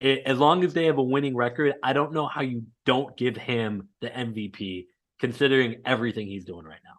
[0.00, 3.16] it, as long as they have a winning record, I don't know how you don't
[3.16, 4.86] give him the MVP
[5.18, 6.98] considering everything he's doing right now.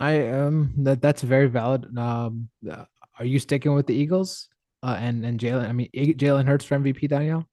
[0.00, 1.96] I um that that's very valid.
[1.96, 2.84] Um, uh,
[3.18, 4.48] are you sticking with the Eagles?
[4.82, 7.46] Uh, and and Jalen, I mean Jalen Hurts for MVP, Daniel.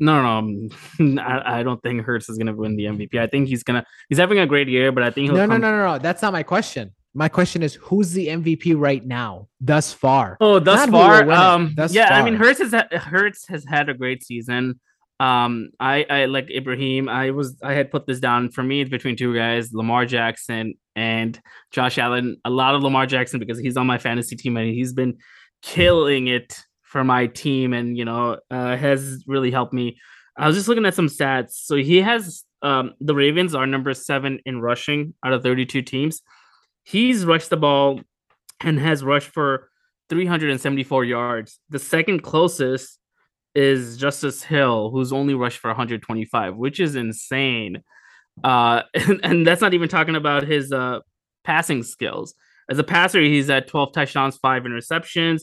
[0.00, 1.22] No, no, no.
[1.22, 3.18] I, I don't think Hurts is gonna win the MVP.
[3.18, 5.56] I think he's gonna he's having a great year, but I think he'll No, no,
[5.56, 5.98] no, no, no.
[5.98, 6.92] That's not my question.
[7.18, 10.36] My question is, who's the MVP right now, thus far?
[10.40, 12.16] Oh, thus Not far, um, thus yeah.
[12.16, 12.46] I mean, far.
[12.46, 14.78] Hurts has ha- Hurts has had a great season.
[15.18, 17.08] Um, I I like Ibrahim.
[17.08, 18.82] I was I had put this down for me.
[18.82, 21.40] It's between two guys, Lamar Jackson and
[21.72, 22.36] Josh Allen.
[22.44, 25.18] A lot of Lamar Jackson because he's on my fantasy team and he's been
[25.60, 29.98] killing it for my team, and you know uh, has really helped me.
[30.36, 31.54] I was just looking at some stats.
[31.64, 35.82] So he has um the Ravens are number seven in rushing out of thirty two
[35.82, 36.22] teams.
[36.88, 38.00] He's rushed the ball
[38.60, 39.68] and has rushed for
[40.08, 41.58] 374 yards.
[41.68, 42.98] The second closest
[43.54, 47.82] is Justice Hill, who's only rushed for 125, which is insane.
[48.42, 51.00] Uh, and, and that's not even talking about his uh,
[51.44, 52.34] passing skills.
[52.70, 55.42] As a passer, he's at 12 touchdowns, five interceptions.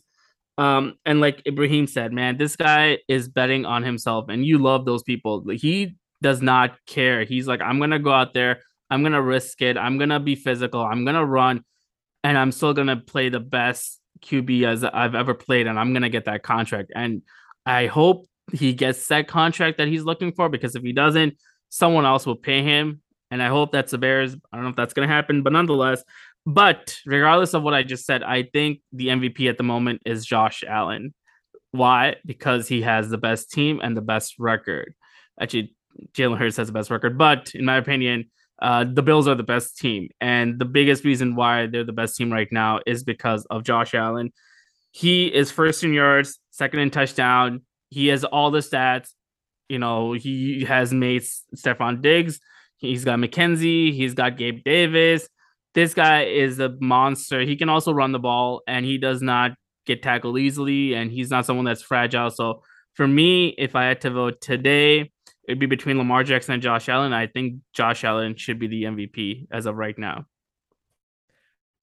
[0.58, 4.86] Um, and like Ibrahim said, man, this guy is betting on himself, and you love
[4.86, 5.44] those people.
[5.52, 7.24] He does not care.
[7.24, 10.82] He's like, I'm gonna go out there, I'm gonna risk it, I'm gonna be physical,
[10.82, 11.64] I'm gonna run,
[12.24, 16.10] and I'm still gonna play the best QB as I've ever played, and I'm gonna
[16.10, 16.92] get that contract.
[16.96, 17.22] And
[17.66, 21.36] I hope he gets that contract that he's looking for because if he doesn't,
[21.70, 23.02] someone else will pay him.
[23.32, 24.36] And I hope that's the Bears.
[24.52, 26.04] I don't know if that's gonna happen, but nonetheless,
[26.46, 30.26] but regardless of what I just said, I think the MVP at the moment is
[30.26, 31.14] Josh Allen.
[31.72, 32.18] Why?
[32.26, 34.94] Because he has the best team and the best record.
[35.42, 35.76] Actually,
[36.14, 38.30] Jalen Hurts has the best record, but in my opinion,
[38.62, 40.10] uh, the Bills are the best team.
[40.22, 43.94] And the biggest reason why they're the best team right now is because of Josh
[43.94, 44.32] Allen.
[44.92, 47.62] He is first in yards, second in touchdown.
[47.90, 49.10] He has all the stats.
[49.68, 51.24] You know, he has made
[51.56, 52.40] Stefon Diggs.
[52.78, 53.94] He's got McKenzie.
[53.94, 55.28] He's got Gabe Davis.
[55.74, 57.42] This guy is a monster.
[57.42, 59.52] He can also run the ball and he does not
[59.86, 60.94] get tackled easily.
[60.94, 62.30] And he's not someone that's fragile.
[62.30, 62.64] So
[62.94, 65.12] for me, if I had to vote today,
[65.48, 67.14] it'd be between Lamar Jackson and Josh Allen.
[67.14, 70.26] I think Josh Allen should be the MVP as of right now.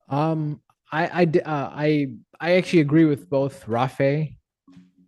[0.08, 2.06] Um, I I uh, I
[2.40, 4.34] I actually agree with both Rafe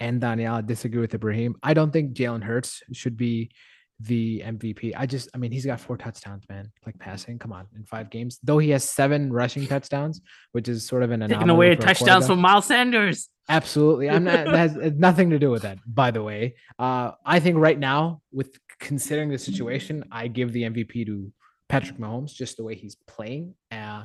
[0.01, 0.57] and Danielle.
[0.57, 1.57] I disagree with Ibrahim.
[1.63, 3.51] I don't think Jalen Hurts should be
[4.01, 4.93] the MVP.
[4.97, 6.71] I just, I mean, he's got four touchdowns, man.
[6.85, 8.39] Like passing, come on, in five games.
[8.43, 10.21] Though he has seven rushing touchdowns,
[10.53, 13.29] which is sort of an taking away touchdowns from Miles Sanders.
[13.49, 14.47] Absolutely, I'm not.
[14.47, 15.79] that has nothing to do with that.
[15.87, 20.63] By the way, uh, I think right now, with considering the situation, I give the
[20.63, 21.33] MVP to
[21.69, 24.05] Patrick Mahomes, just the way he's playing, uh,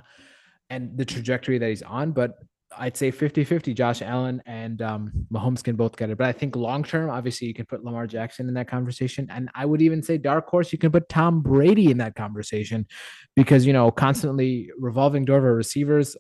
[0.70, 2.12] and the trajectory that he's on.
[2.12, 2.36] But
[2.78, 3.74] I'd say 50 50.
[3.74, 6.18] Josh Allen and um, Mahomes can both get it.
[6.18, 9.28] But I think long term, obviously, you can put Lamar Jackson in that conversation.
[9.32, 12.88] And I would even say, dark horse, you can put Tom Brady in that conversation
[13.36, 16.16] because, you know, constantly revolving door of receivers.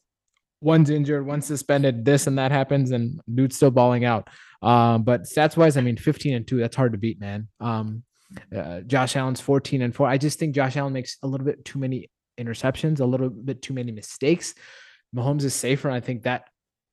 [0.61, 4.29] One's injured, one's suspended, this and that happens, and dude's still balling out.
[4.61, 7.47] Um, but stats wise, I mean, 15 and 2, that's hard to beat, man.
[7.61, 8.03] Um,
[8.55, 10.07] uh, Josh Allen's 14 and 4.
[10.07, 13.61] I just think Josh Allen makes a little bit too many interceptions, a little bit
[13.61, 14.53] too many mistakes.
[15.15, 15.89] Mahomes is safer.
[15.89, 16.45] I think that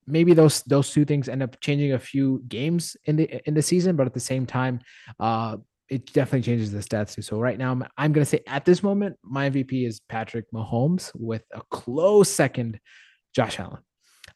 [0.07, 3.63] maybe those those two things end up changing a few games in the in the
[3.63, 4.81] season, but at the same time,
[5.21, 5.57] uh,
[5.89, 7.23] it definitely changes the stats too.
[7.23, 10.47] So right now, I'm, I'm going to say at this moment, my MVP is Patrick
[10.53, 12.81] Mahomes with a close second,
[13.35, 13.79] Josh Allen.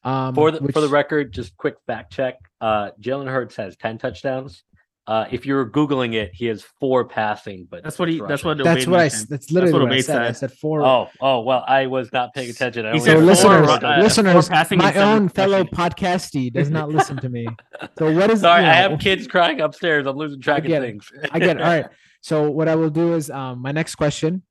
[0.02, 3.76] Um, for the which, for the record, just quick fact check: uh, Jalen Hurts has
[3.76, 4.62] ten touchdowns.
[5.10, 8.22] Uh, if you're googling it, he has four passing, but that's what he.
[8.28, 8.58] That's what.
[8.58, 9.08] That's what I.
[9.08, 10.22] That's literally that's what, what I said.
[10.22, 10.84] I said four.
[10.84, 12.86] Oh, oh well, I was not paying attention.
[12.86, 17.48] I so listeners, four, listeners, my own fellow podcastie does not listen to me.
[17.98, 18.42] So what is?
[18.42, 20.06] Sorry, you know, I have kids crying upstairs.
[20.06, 21.10] I'm losing track of things.
[21.32, 21.62] I get it.
[21.62, 21.86] All right.
[22.20, 24.44] So what I will do is, um, my next question.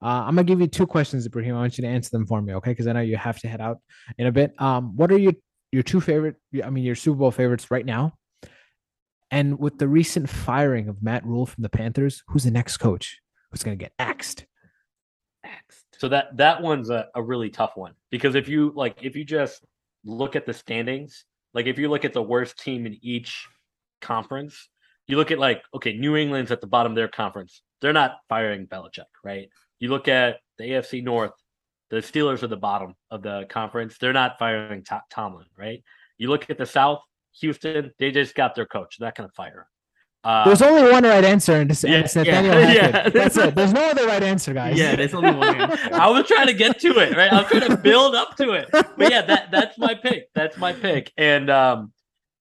[0.00, 1.56] Uh, I'm gonna give you two questions, Ibrahim.
[1.56, 2.70] I want you to answer them for me, okay?
[2.70, 3.80] Because I know you have to head out
[4.16, 4.54] in a bit.
[4.60, 5.32] Um, what are your
[5.72, 6.36] your two favorite?
[6.62, 8.14] I mean, your Super Bowl favorites right now?
[9.34, 13.18] And with the recent firing of Matt Rhule from the Panthers, who's the next coach
[13.50, 14.46] who's going to get axed?
[15.42, 15.86] Axed.
[15.98, 19.24] So that that one's a, a really tough one because if you like, if you
[19.24, 19.64] just
[20.04, 23.48] look at the standings, like if you look at the worst team in each
[24.00, 24.68] conference,
[25.08, 27.60] you look at like, okay, New England's at the bottom of their conference.
[27.80, 29.48] They're not firing Belichick, right?
[29.80, 31.32] You look at the AFC North,
[31.90, 33.98] the Steelers are the bottom of the conference.
[33.98, 35.82] They're not firing Tomlin, right?
[36.18, 37.00] You look at the South,
[37.40, 38.98] Houston, they just got their coach.
[38.98, 39.68] They're not going to fire
[40.24, 43.08] uh, there's only one right answer, and it's, yeah, it's Nathaniel yeah, yeah.
[43.10, 43.54] That's it.
[43.54, 44.78] There's no other right answer, guys.
[44.78, 45.60] Yeah, there's only one.
[45.92, 47.30] I was trying to get to it, right?
[47.30, 48.70] I was trying to build up to it.
[48.72, 50.30] But yeah, that that's my pick.
[50.34, 51.12] That's my pick.
[51.18, 51.92] And um,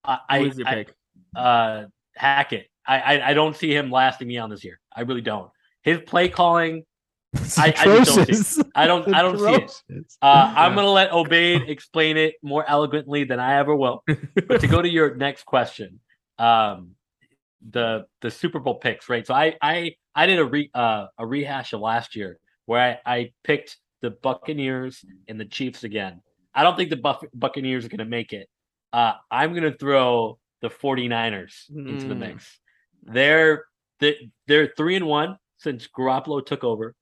[0.06, 0.95] I, Who's your I, pick?
[1.36, 2.69] Uh, Hackett.
[2.88, 4.79] I, I I don't see him lasting me on this year.
[4.95, 5.51] I really don't.
[5.82, 6.86] His play calling
[7.57, 8.67] I, I, don't see it.
[8.75, 9.13] I don't.
[9.13, 10.05] I don't see it.
[10.21, 14.03] Uh, I'm gonna let Obaid explain it more eloquently than I ever will.
[14.47, 15.99] but to go to your next question,
[16.37, 16.91] um,
[17.71, 19.25] the the Super Bowl picks, right?
[19.25, 23.13] So I I I did a re uh, a rehash of last year where I,
[23.13, 26.21] I picked the Buccaneers and the Chiefs again.
[26.53, 28.47] I don't think the Buff- Buccaneers are gonna make it.
[28.91, 31.89] Uh, I'm gonna throw the 49ers mm.
[31.89, 32.19] into the hmm.
[32.19, 32.59] mix.
[33.03, 33.65] They're
[34.47, 36.93] they're three and one since Garoppolo took over.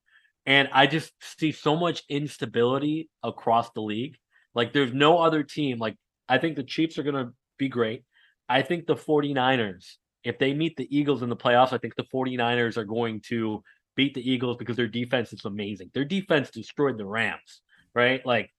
[0.46, 4.18] And I just see so much instability across the league.
[4.56, 5.78] Like there's no other team.
[5.78, 5.96] Like
[6.28, 8.04] I think the Chiefs are going to be great.
[8.50, 9.86] I think the 49ers,
[10.24, 13.64] if they meet the Eagles in the playoffs, I think the 49ers are going to
[13.96, 15.92] beat the Eagles because their defense is amazing.
[15.94, 17.62] Their defense destroyed the Rams,
[17.94, 18.26] right?
[18.26, 18.50] Like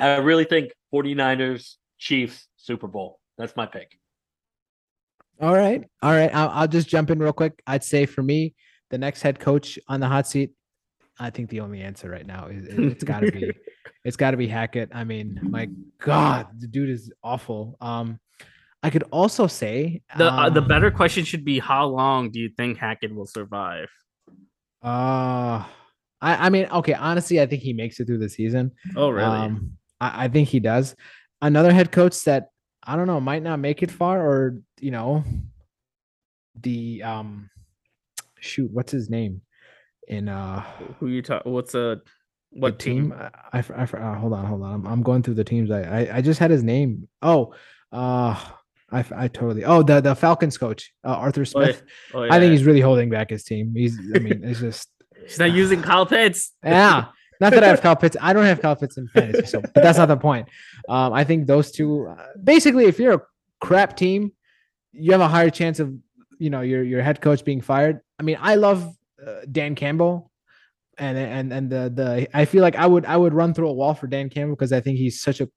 [0.00, 3.20] I really think 49ers, Chiefs, Super Bowl.
[3.36, 3.98] That's my pick.
[5.40, 5.84] All right.
[6.02, 6.34] All right.
[6.34, 7.62] I'll, I'll just jump in real quick.
[7.66, 8.54] I'd say for me,
[8.90, 10.50] the next head coach on the hot seat
[11.18, 13.50] I think the only answer right now is it's got to be
[14.04, 14.90] It's got to be Hackett.
[14.94, 15.68] I mean, my
[16.00, 17.76] God, the dude is awful.
[17.80, 18.18] Um,
[18.82, 22.38] I could also say The uh, the um, better question should be how long do
[22.38, 23.88] you think Hackett will survive?
[24.82, 25.64] Uh,
[26.20, 26.94] I I mean, okay.
[26.94, 28.72] Honestly, I think he makes it through the season.
[28.96, 29.26] Oh, really?
[29.26, 30.94] Um, I, I think he does.
[31.42, 32.50] Another head coach that
[32.84, 35.24] I don't know might not make it far, or you know,
[36.62, 37.50] the um,
[38.38, 39.42] shoot, what's his name?
[40.08, 40.64] In uh,
[40.98, 41.42] Who you talk?
[41.44, 42.00] What's a
[42.50, 43.12] what team?
[43.12, 44.72] I, I, I, uh, hold on, hold on.
[44.72, 45.70] I'm, I'm going through the teams.
[45.70, 47.06] I, I I just had his name.
[47.20, 47.52] Oh,
[47.92, 48.34] uh,
[48.90, 49.64] I I totally.
[49.64, 51.66] Oh, the the Falcons coach, uh, Arthur Oh, yeah.
[51.66, 51.82] Smith.
[52.14, 53.74] Oh, I think he's really holding back his team.
[53.76, 53.98] He's.
[54.14, 54.88] I mean, it's just.
[55.22, 56.52] he's not using Kyle Pitts.
[56.64, 57.06] Yeah.
[57.40, 58.16] Not that I have Kyle Pitts.
[58.20, 60.48] I don't have Kyle Pitts in fantasy, so but that's not the point.
[60.88, 63.20] Um, I think those two, uh, basically, if you're a
[63.60, 64.32] crap team,
[64.92, 65.92] you have a higher chance of,
[66.38, 68.00] you know, your your head coach being fired.
[68.18, 68.90] I mean, I love
[69.28, 70.30] uh, Dan Campbell,
[70.98, 73.72] and and and the the I feel like I would I would run through a
[73.72, 75.48] wall for Dan Campbell because I think he's such a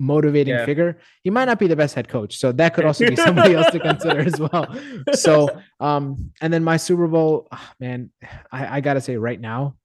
[0.00, 0.64] motivating Yeah.
[0.64, 0.98] figure.
[1.24, 3.70] He might not be the best head coach, so that could also be somebody else
[3.72, 4.66] to consider as well.
[5.14, 5.48] So,
[5.80, 8.10] um, and then my Super Bowl, ah, man,
[8.52, 9.76] I, I gotta say right now,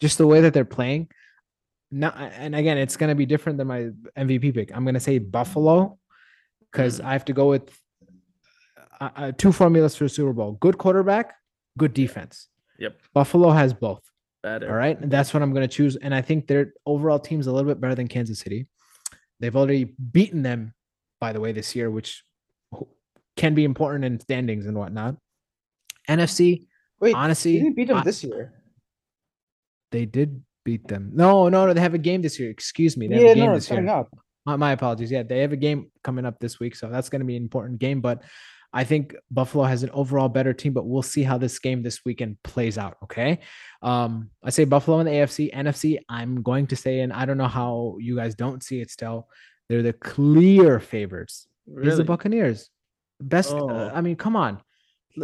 [0.00, 1.08] just the way that they're playing.
[1.90, 4.74] Not, and again, it's gonna be different than my MVP pick.
[4.74, 5.98] I'm gonna say Buffalo
[6.72, 7.70] because I have to go with
[9.00, 11.34] uh, uh, two formulas for Super Bowl: good quarterback,
[11.78, 12.48] good defense.
[12.78, 13.00] Yep.
[13.14, 14.02] Buffalo has both.
[14.42, 14.68] Better.
[14.68, 15.00] All right.
[15.00, 15.96] And that's what I'm going to choose.
[15.96, 18.66] And I think their overall team's a little bit better than Kansas City.
[19.40, 20.74] They've already beaten them,
[21.20, 22.22] by the way, this year, which
[23.36, 25.16] can be important in standings and whatnot.
[26.08, 26.66] NFC,
[27.00, 28.52] Wait, honestly, they didn't beat them I- this year.
[29.90, 31.10] they did beat them.
[31.14, 31.72] No, no, no.
[31.72, 32.50] They have a game this year.
[32.50, 33.08] Excuse me.
[33.08, 33.88] They have Yeah, a game no, this year.
[33.88, 34.08] up.
[34.44, 35.10] My, my apologies.
[35.10, 37.42] Yeah, they have a game coming up this week, so that's going to be an
[37.42, 38.00] important game.
[38.00, 38.22] But
[38.72, 42.04] I think Buffalo has an overall better team, but we'll see how this game this
[42.04, 42.96] weekend plays out.
[43.04, 43.40] Okay,
[43.82, 45.98] um, I say Buffalo in the AFC, NFC.
[46.08, 49.28] I'm going to say, and I don't know how you guys don't see it still.
[49.68, 51.46] They're the clear favorites.
[51.66, 51.96] It's Really?
[51.96, 52.70] the Buccaneers.
[53.20, 53.52] Best.
[53.52, 53.90] uh, Oh.
[53.94, 54.60] I mean, come on.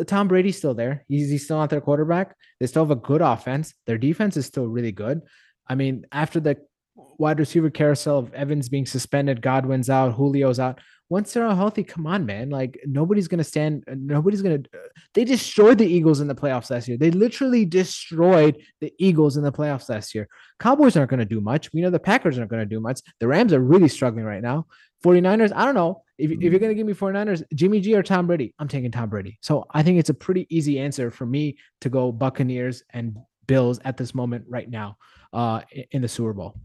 [0.07, 1.05] Tom Brady's still there.
[1.09, 2.35] He's, he's still not their quarterback.
[2.59, 3.75] They still have a good offense.
[3.87, 5.21] Their defense is still really good.
[5.69, 6.57] I mean, after the
[6.97, 10.81] wide receiver carousel of Evans being suspended, Godwin's out, Julio's out.
[11.13, 12.49] Once they're all healthy, come on, man.
[12.49, 13.85] Like nobody's gonna stand.
[13.87, 14.63] Uh, nobody's gonna.
[14.75, 16.97] Uh, they destroyed the Eagles in the playoffs last year.
[16.97, 20.27] They literally destroyed the Eagles in the playoffs last year.
[20.59, 21.71] Cowboys aren't gonna do much.
[21.75, 23.03] We know the Packers aren't gonna do much.
[23.21, 24.67] The Rams are really struggling right now.
[25.05, 26.03] 49ers, I don't know.
[26.17, 26.63] If, if you're mm-hmm.
[26.63, 29.39] gonna give me 49ers, Jimmy G or Tom Brady, I'm taking Tom Brady.
[29.43, 33.81] So I think it's a pretty easy answer for me to go Buccaneers and Bills
[33.85, 34.97] at this moment right now
[35.35, 36.59] uh, in the Super Bowl.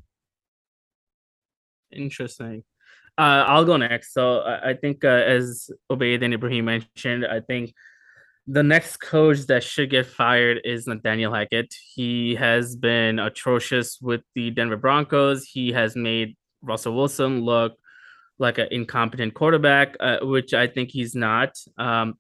[1.91, 2.63] Interesting.
[3.17, 4.13] Uh, I'll go next.
[4.13, 7.73] So I, I think, uh, as Obaid and Ibrahim mentioned, I think
[8.45, 11.73] the next coach that should get fired is Nathaniel Hackett.
[11.95, 15.45] He has been atrocious with the Denver Broncos.
[15.45, 17.73] He has made Russell Wilson look
[18.39, 21.57] like an incompetent quarterback, uh, which I think he's not.
[21.77, 22.17] Um,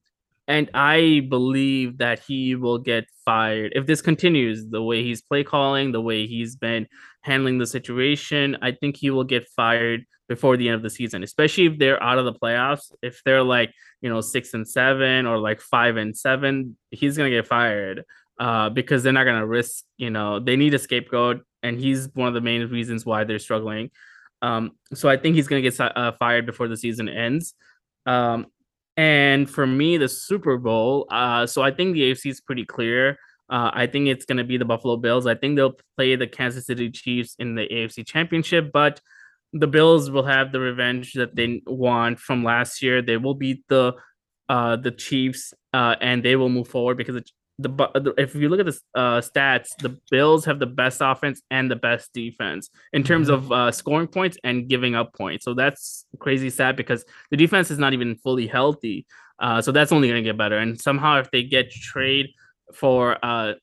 [0.47, 5.43] and I believe that he will get fired if this continues the way he's play
[5.43, 6.87] calling, the way he's been
[7.21, 8.57] handling the situation.
[8.61, 12.01] I think he will get fired before the end of the season, especially if they're
[12.01, 12.91] out of the playoffs.
[13.01, 17.31] If they're like, you know, six and seven or like five and seven, he's going
[17.31, 18.03] to get fired
[18.39, 21.41] uh, because they're not going to risk, you know, they need a scapegoat.
[21.63, 23.89] And he's one of the main reasons why they're struggling.
[24.41, 27.55] Um, so I think he's going to get uh, fired before the season ends.
[28.05, 28.47] Um,
[28.95, 33.17] and for me, the Super Bowl, uh, so I think the AFC is pretty clear.
[33.49, 35.25] Uh, I think it's going to be the Buffalo Bills.
[35.25, 38.99] I think they'll play the Kansas City Chiefs in the AFC Championship, but
[39.53, 43.01] the Bills will have the revenge that they want from last year.
[43.01, 43.93] They will beat the
[44.49, 47.15] uh, the Chiefs, uh, and they will move forward because
[47.59, 51.41] the, the if you look at the uh, stats, the Bills have the best offense
[51.51, 53.33] and the best defense in terms Mhm.
[53.33, 55.43] of uh, scoring points and giving up points.
[55.43, 59.05] So that's crazy sad because the defense is not even fully healthy.
[59.39, 60.57] Uh, so that's only going to get better.
[60.57, 62.27] And somehow, if they get trade
[62.73, 63.53] for uh,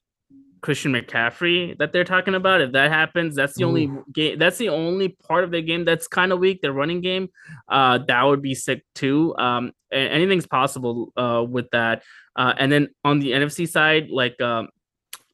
[0.65, 4.39] Christian McCaffrey that they're talking about, if that happens, that's the only game.
[4.39, 6.63] That's the only part of the game that's kind of weak.
[6.63, 7.29] The running game,
[7.69, 9.37] uh, that would be sick too.
[9.37, 12.03] Um, anything's possible uh, with that.
[12.35, 14.69] Uh, and then on the NFC side, like um,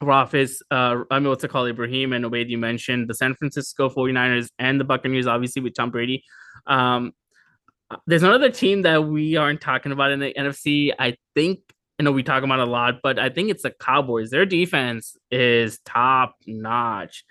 [0.03, 1.69] Rafis, uh, I mean, what's it called?
[1.69, 5.93] Ibrahim and Obaid, you mentioned the San Francisco 49ers and the Buccaneers, obviously, with Tom
[5.93, 6.25] Brady.
[6.67, 7.13] Um,
[8.09, 10.91] there's another team that we aren't talking about in the NFC.
[10.99, 11.61] I think,
[12.01, 14.31] I know we talk about a lot, but I think it's the Cowboys.
[14.31, 17.27] Their defense is top notch.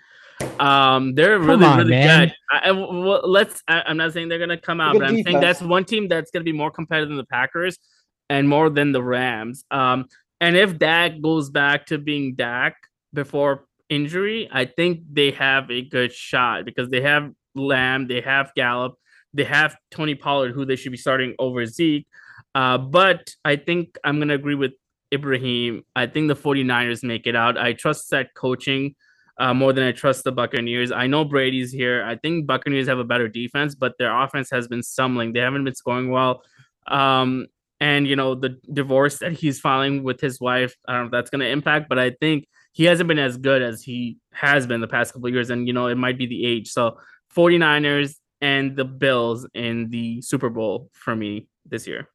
[0.60, 2.28] Um, they're Come really, on, really man.
[2.28, 2.34] good.
[2.52, 3.64] I, I- well, let's.
[3.66, 6.06] I, I'm not saying they're gonna come out, Good but I'm saying that's one team
[6.06, 7.80] that's gonna be more competitive than the Packers
[8.28, 9.64] and more than the Rams.
[9.72, 10.06] Um,
[10.40, 12.76] and if Dak goes back to being Dak
[13.12, 18.52] before injury, I think they have a good shot because they have Lamb, they have
[18.54, 18.94] Gallup,
[19.34, 22.06] they have Tony Pollard, who they should be starting over Zeke.
[22.54, 24.72] Uh, but I think I'm going to agree with
[25.12, 25.84] Ibrahim.
[25.94, 27.58] I think the 49ers make it out.
[27.58, 28.94] I trust that coaching
[29.38, 30.92] uh, more than I trust the Buccaneers.
[30.92, 32.04] I know Brady's here.
[32.04, 35.32] I think Buccaneers have a better defense, but their offense has been stumbling.
[35.32, 36.42] They haven't been scoring well.
[36.86, 37.46] Um,
[37.80, 41.12] and you know the divorce that he's filing with his wife, I don't know if
[41.12, 44.66] that's going to impact, but I think he hasn't been as good as he has
[44.66, 45.48] been the past couple years.
[45.48, 46.70] And you know it might be the age.
[46.70, 46.98] So
[47.34, 52.08] 49ers and the Bills in the Super Bowl for me this year.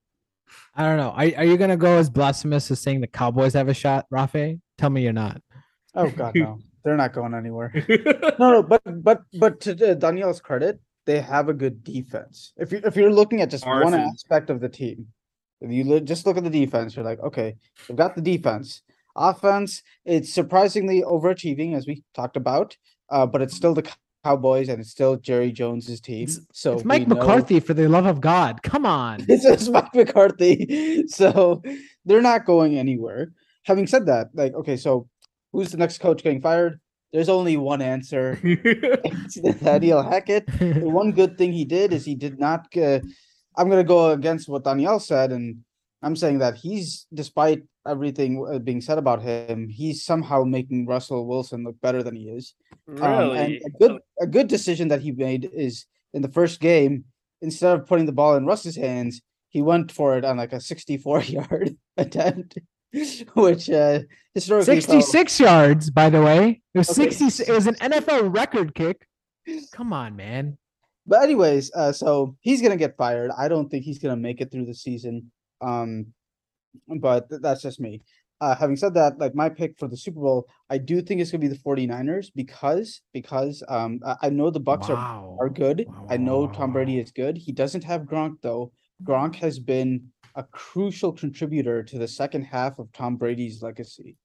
[0.76, 1.10] I don't know.
[1.10, 4.60] Are, are you gonna go as blasphemous as saying the Cowboys have a shot, Rafe?
[4.78, 5.42] Tell me you're not.
[5.94, 7.74] Oh God, no, they're not going anywhere.
[8.38, 12.54] No, no, but but but to Danielle's credit, they have a good defense.
[12.58, 15.08] If you if you're looking at just one aspect of the team,
[15.62, 17.56] if you look, just look at the defense, you're like, okay,
[17.88, 18.82] they've got the defense.
[19.16, 22.76] Offense, it's surprisingly overachieving as we talked about,
[23.10, 23.90] uh, but it's still the
[24.30, 26.28] Cowboys and it's still Jerry Jones's team.
[26.52, 28.64] So It's Mike know- McCarthy for the love of God.
[28.64, 29.20] Come on.
[29.28, 31.04] this is Mike McCarthy.
[31.08, 31.62] So
[32.06, 33.32] they're not going anywhere.
[33.64, 35.08] Having said that, like, okay, so
[35.52, 36.80] who's the next coach getting fired?
[37.14, 38.40] There's only one answer.
[38.44, 40.46] It's Nathaniel Hackett.
[40.60, 42.62] The one good thing he did is he did not.
[42.76, 43.00] Uh,
[43.58, 45.46] I'm going to go against what Danielle said, and
[46.02, 51.28] I'm saying that he's, despite everything uh, being said about him, he's somehow making Russell
[51.28, 52.54] Wilson look better than he is.
[52.88, 53.62] Um, and really?
[53.66, 57.06] a good a good decision that he made is in the first game,
[57.42, 60.60] instead of putting the ball in Russ's hands, he went for it on like a
[60.62, 62.58] 64 yard attempt,
[63.34, 64.00] which uh
[64.34, 66.62] historically felt- 66 yards, by the way.
[66.74, 67.10] It was Okay.
[67.12, 67.44] 60.
[67.52, 69.08] It was an NFL record kick.
[69.74, 70.58] Come on, man.
[71.08, 73.30] But anyways, uh, so he's gonna get fired.
[73.38, 75.32] I don't think he's gonna make it through the season.
[75.62, 76.08] Um,
[77.00, 78.02] but th- that's just me.
[78.42, 81.32] Uh, having said that, like my pick for the Super Bowl, I do think it's
[81.32, 85.38] gonna be the 49ers because because um I, I know the Bucs are wow.
[85.40, 85.86] are good.
[85.88, 87.38] Wow, I know Tom Brady is good.
[87.38, 88.74] He doesn't have Gronk though.
[89.04, 94.18] Gronk has been a crucial contributor to the second half of Tom Brady's legacy.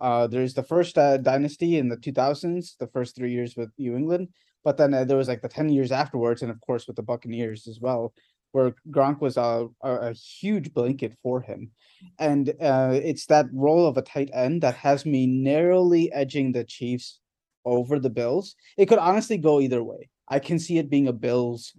[0.00, 3.96] Uh, there's the first uh, dynasty in the 2000s, the first three years with New
[3.96, 4.28] England,
[4.64, 7.02] but then uh, there was like the 10 years afterwards, and of course with the
[7.02, 8.14] Buccaneers as well,
[8.52, 11.70] where Gronk was a, a, a huge blanket for him.
[12.18, 16.64] And uh, it's that role of a tight end that has me narrowly edging the
[16.64, 17.20] Chiefs
[17.64, 18.54] over the Bills.
[18.76, 20.08] It could honestly go either way.
[20.28, 21.72] I can see it being a Bills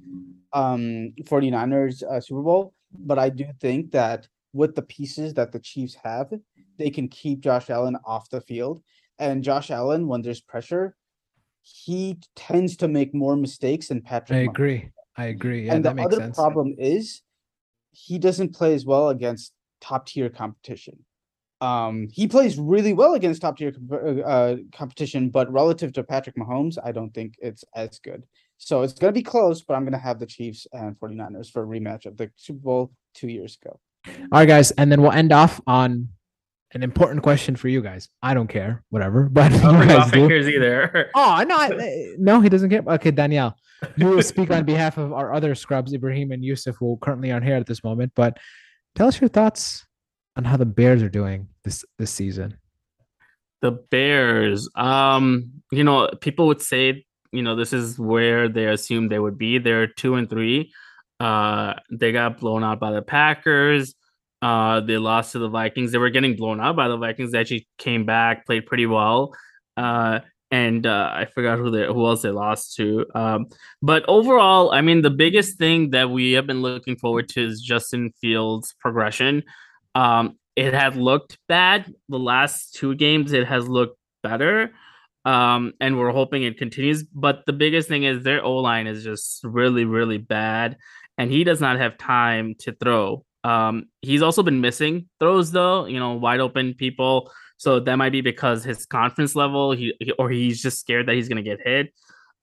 [0.53, 5.59] um 49ers uh, Super Bowl, but I do think that with the pieces that the
[5.59, 6.33] Chiefs have,
[6.77, 8.81] they can keep Josh Allen off the field.
[9.19, 10.95] And Josh Allen, when there's pressure,
[11.61, 14.39] he tends to make more mistakes than Patrick.
[14.39, 14.49] I Mahomes.
[14.49, 14.91] agree.
[15.19, 15.65] I agree.
[15.65, 16.37] Yeah, and that the makes other sense.
[16.37, 17.23] problem is
[17.91, 19.51] he doesn't play as well against
[19.81, 21.03] top tier competition.
[21.59, 26.37] Um, he plays really well against top tier comp- uh, competition, but relative to Patrick
[26.37, 28.23] Mahomes, I don't think it's as good.
[28.59, 31.51] So it's going to be close, but I'm going to have the Chiefs and 49ers
[31.51, 33.77] for a rematch of the Super Bowl two years ago.
[34.07, 36.07] All right, guys, and then we'll end off on
[36.73, 38.09] an important question for you guys.
[38.21, 40.27] I don't care, whatever, but I you guys do.
[40.27, 41.09] cares either.
[41.15, 42.83] Oh no, I- no, he doesn't care.
[42.87, 43.55] Okay, Danielle,
[43.97, 47.45] you will speak on behalf of our other scrubs, Ibrahim and Yusuf, who currently aren't
[47.45, 48.11] here at this moment.
[48.15, 48.37] But
[48.95, 49.85] tell us your thoughts
[50.35, 52.57] on how the Bears are doing this this season.
[53.61, 54.69] The Bears.
[54.75, 59.37] Um, you know, people would say, you know, this is where they assumed they would
[59.37, 59.57] be.
[59.57, 60.71] They're two and three.
[61.19, 63.95] Uh, they got blown out by the Packers.
[64.41, 65.91] Uh, they lost to the Vikings.
[65.91, 67.31] They were getting blown out by the Vikings.
[67.31, 69.33] They actually came back, played pretty well.
[69.75, 70.19] Uh,
[70.51, 73.05] and uh, I forgot who they who else they lost to.
[73.13, 73.47] Um,
[73.81, 77.61] but overall, I mean, the biggest thing that we have been looking forward to is
[77.61, 79.43] Justin Fields' progression.
[79.93, 83.31] Um, it had looked bad the last two games.
[83.31, 84.71] It has looked better,
[85.23, 87.03] um, and we're hoping it continues.
[87.03, 90.77] But the biggest thing is their O line is just really, really bad,
[91.17, 93.23] and he does not have time to throw.
[93.43, 97.31] Um, he's also been missing throws though, you know, wide open people.
[97.57, 101.29] So that might be because his confidence level, he or he's just scared that he's
[101.29, 101.93] gonna get hit.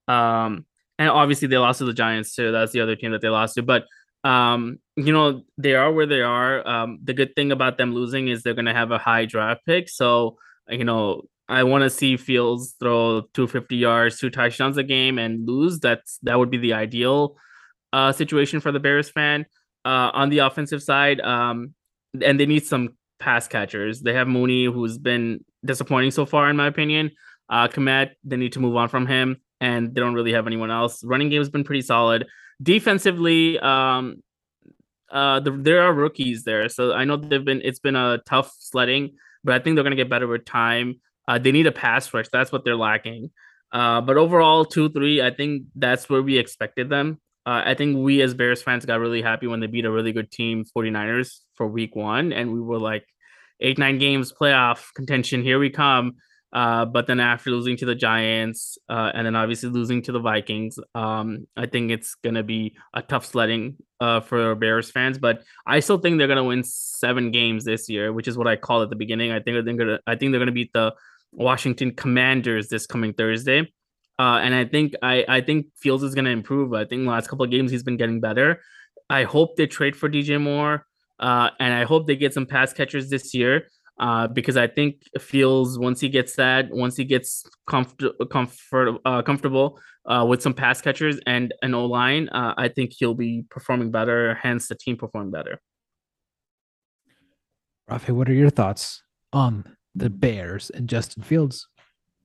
[0.08, 0.66] Um,
[0.98, 2.52] and obviously they lost to the Giants too.
[2.52, 3.62] That's the other team that they lost to.
[3.62, 3.84] But
[4.24, 6.66] um, you know, they are where they are.
[6.66, 9.88] Um, the good thing about them losing is they're gonna have a high draft pick.
[9.88, 10.38] So
[10.68, 15.46] you know, I want to see Fields throw 250 yards, two touchdowns a game, and
[15.46, 15.78] lose.
[15.78, 17.36] That's that would be the ideal
[17.92, 19.46] uh, situation for the Bears fan.
[19.86, 21.72] Uh, on the offensive side, um,
[22.20, 22.88] and they need some
[23.20, 24.00] pass catchers.
[24.02, 27.12] They have Mooney, who's been disappointing so far, in my opinion.
[27.48, 30.72] Uh, Kmet, they need to move on from him, and they don't really have anyone
[30.72, 31.04] else.
[31.04, 32.26] Running game has been pretty solid.
[32.60, 34.24] Defensively, um,
[35.08, 37.62] uh, the, there are rookies there, so I know they've been.
[37.62, 39.14] It's been a tough sledding,
[39.44, 40.98] but I think they're gonna get better with time.
[41.28, 42.28] Uh, they need a pass rush.
[42.32, 43.30] That's what they're lacking.
[43.70, 47.20] Uh, but overall, two three, I think that's where we expected them.
[47.46, 50.12] Uh, I think we as Bears fans got really happy when they beat a really
[50.12, 52.32] good team, 49ers, for week one.
[52.32, 53.06] And we were like,
[53.60, 56.16] eight, nine games playoff contention, here we come.
[56.52, 60.20] Uh, but then after losing to the Giants uh, and then obviously losing to the
[60.20, 65.18] Vikings, um, I think it's gonna be a tough sledding uh, for Bears fans.
[65.18, 68.56] But I still think they're gonna win seven games this year, which is what I
[68.56, 69.32] called at the beginning.
[69.32, 70.94] I think they're gonna I think they're gonna beat the
[71.32, 73.70] Washington Commanders this coming Thursday.
[74.18, 76.72] Uh, and I think I, I think Fields is going to improve.
[76.72, 78.62] I think the last couple of games he's been getting better.
[79.10, 80.86] I hope they trade for DJ Moore,
[81.20, 83.68] uh, and I hope they get some pass catchers this year.
[83.98, 89.22] Uh, because I think Fields once he gets that, once he gets comfort, comfort, uh,
[89.22, 93.46] comfortable uh, with some pass catchers and an O line, uh, I think he'll be
[93.48, 94.34] performing better.
[94.34, 95.60] Hence, the team perform better.
[97.90, 99.02] Rafi, what are your thoughts
[99.32, 101.66] on the Bears and Justin Fields?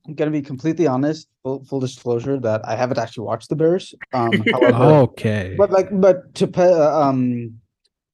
[0.07, 1.27] I'm gonna be completely honest.
[1.43, 3.93] Full, full disclosure that I haven't actually watched the Bears.
[4.13, 7.59] Um, however, okay, but like, but to pay, uh, um,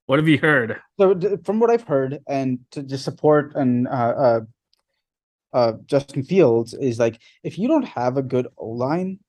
[0.07, 0.79] what have you heard?
[0.99, 4.39] So from what I've heard, and to just support and uh, uh,
[5.53, 9.19] uh, Justin Fields is like, if you don't have a good O line,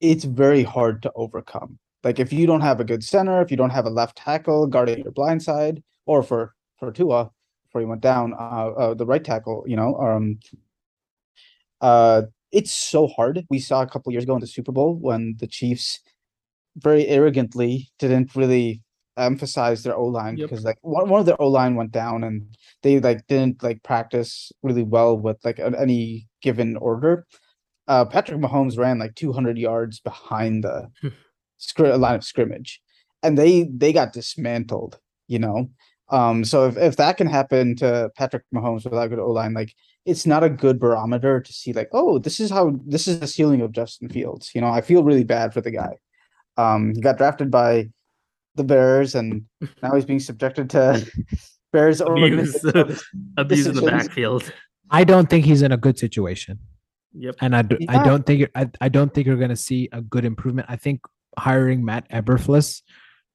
[0.00, 1.78] it's very hard to overcome.
[2.04, 4.66] Like if you don't have a good center, if you don't have a left tackle
[4.66, 7.30] guarding your blind side, or for for Tua
[7.64, 10.38] before he went down, uh, uh the right tackle, you know, um,
[11.80, 12.22] uh,
[12.52, 13.44] it's so hard.
[13.50, 16.00] We saw a couple years ago in the Super Bowl when the Chiefs
[16.76, 18.82] very arrogantly didn't really
[19.16, 20.50] emphasize their O line yep.
[20.50, 23.82] because like one, one of their O line went down and they like didn't like
[23.82, 27.26] practice really well with like any given order.
[27.88, 30.90] Uh, Patrick Mahomes ran like 200 yards behind the
[31.58, 32.80] scr- line of scrimmage,
[33.22, 34.98] and they they got dismantled.
[35.28, 35.70] You know,
[36.08, 39.72] um, so if, if that can happen to Patrick Mahomes without good O line, like
[40.06, 43.26] it's not a good barometer to see like, oh, this is how this is the
[43.26, 44.52] ceiling of Justin Fields.
[44.54, 45.98] You know, I feel really bad for the guy.
[46.56, 47.90] Um, he got drafted by
[48.54, 49.46] the Bears, and
[49.82, 51.04] now he's being subjected to
[51.72, 52.64] Bears abuse,
[53.36, 54.50] abuse in the backfield.
[54.90, 56.60] I don't think he's in a good situation.
[57.18, 57.36] Yep.
[57.40, 58.00] And I, do, yeah.
[58.00, 60.68] I don't think I, I don't think you're going to see a good improvement.
[60.70, 61.00] I think
[61.36, 62.82] hiring Matt Eberflus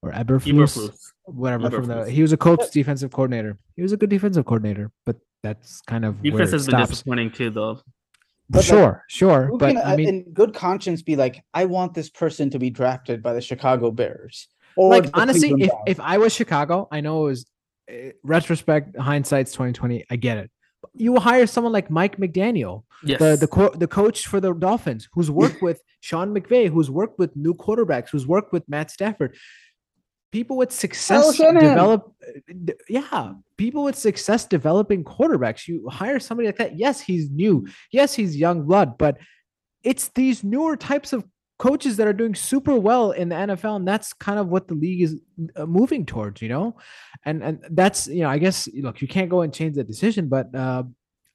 [0.02, 0.98] or Eberflus, Eberflus.
[1.34, 3.58] Whatever from the he was a coach defensive coordinator.
[3.76, 7.50] He was a good defensive coordinator, but that's kind of defense has been disappointing too,
[7.50, 7.82] though.
[8.50, 11.94] But sure, like, sure, but can, I mean, in good conscience, be like, I want
[11.94, 14.48] this person to be drafted by the Chicago Bears.
[14.76, 17.46] Or like honestly, if, if I was Chicago, I know it was
[17.90, 20.06] uh, retrospect, hindsight's twenty twenty.
[20.10, 20.52] I get it.
[20.94, 23.20] You will hire someone like Mike McDaniel, yes.
[23.20, 27.20] the the, co- the coach for the Dolphins, who's worked with Sean McVay, who's worked
[27.20, 29.36] with new quarterbacks, who's worked with Matt Stafford
[30.32, 32.14] people with success develop
[32.90, 35.68] yeah people with success developing quarterbacks.
[35.68, 36.78] You hire somebody like that.
[36.78, 37.68] Yes he's new.
[37.92, 39.18] Yes he's young blood but
[39.84, 41.26] it's these newer types of
[41.60, 44.74] coaches that are doing super well in the NFL and that's kind of what the
[44.74, 45.20] league is
[45.56, 46.78] uh, moving towards you know?
[47.26, 50.28] And and that's you know I guess look you can't go and change the decision
[50.28, 50.84] but uh,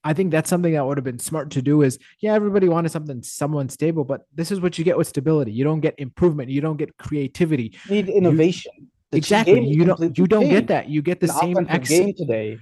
[0.07, 2.93] I think that's something that would have been smart to do is yeah, everybody wanted
[2.93, 5.51] something someone stable, but this is what you get with stability.
[5.51, 7.75] You don't get improvement, you don't get creativity.
[7.89, 8.71] You need innovation.
[8.77, 9.67] You, exactly.
[9.67, 10.87] You don't you don't get that.
[10.87, 12.57] You get the, the same X game today.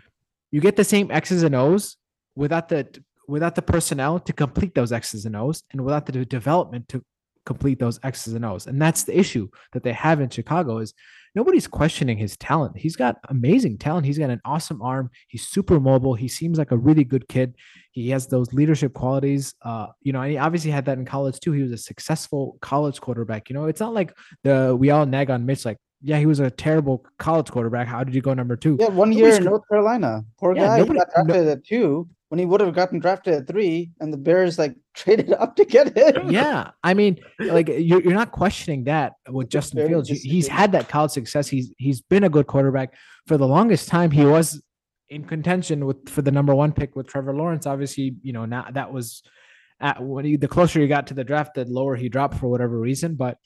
[0.49, 1.97] You get the same X's and O's
[2.35, 2.87] without the
[3.27, 7.05] without the personnel to complete those X's and O's and without the development to
[7.45, 8.65] complete those X's and O's.
[8.65, 10.95] And that's the issue that they have in Chicago is
[11.35, 12.77] nobody's questioning his talent.
[12.77, 14.05] He's got amazing talent.
[14.05, 15.11] He's got an awesome arm.
[15.27, 16.15] He's super mobile.
[16.15, 17.55] He seems like a really good kid.
[17.91, 19.53] He has those leadership qualities.
[19.61, 21.51] Uh, you know, and he obviously had that in college too.
[21.51, 23.49] He was a successful college quarterback.
[23.49, 24.13] You know, it's not like
[24.43, 27.87] the we all nag on Mitch like, yeah, he was a terrible college quarterback.
[27.87, 28.77] How did you go number two?
[28.79, 30.23] Yeah, one year in North Carolina.
[30.39, 30.77] Poor yeah, guy.
[30.77, 33.89] Nobody, he got drafted no, at two when he would have gotten drafted at three,
[33.99, 36.29] and the Bears like traded up to get him.
[36.29, 40.07] Yeah, I mean, like you're, you're not questioning that with Justin Fields.
[40.07, 41.47] He's had that college success.
[41.47, 42.93] He's he's been a good quarterback
[43.25, 44.11] for the longest time.
[44.11, 44.61] He was
[45.09, 47.65] in contention with for the number one pick with Trevor Lawrence.
[47.65, 49.23] Obviously, you know now that was
[49.79, 52.47] at when he, the closer he got to the draft, the lower he dropped for
[52.47, 53.15] whatever reason.
[53.15, 53.39] But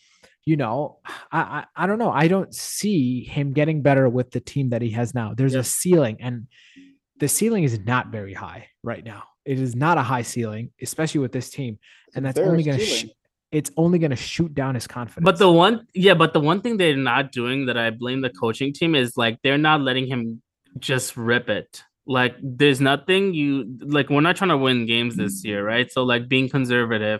[0.45, 0.99] you know,
[1.31, 2.11] I, I, I don't know.
[2.11, 5.33] I don't see him getting better with the team that he has now.
[5.35, 5.61] There's yeah.
[5.61, 6.47] a ceiling, and
[7.19, 9.23] the ceiling is not very high right now.
[9.45, 11.79] It is not a high ceiling, especially with this team,
[12.15, 13.05] and that's only going to sh-
[13.51, 15.25] it's only going to shoot down his confidence.
[15.25, 18.29] But the one, yeah, but the one thing they're not doing that I blame the
[18.29, 20.41] coaching team is like they're not letting him
[20.77, 21.83] just rip it.
[22.09, 24.09] Like there's nothing you like.
[24.09, 25.91] We're not trying to win games this year, right?
[25.91, 27.19] So like being conservative,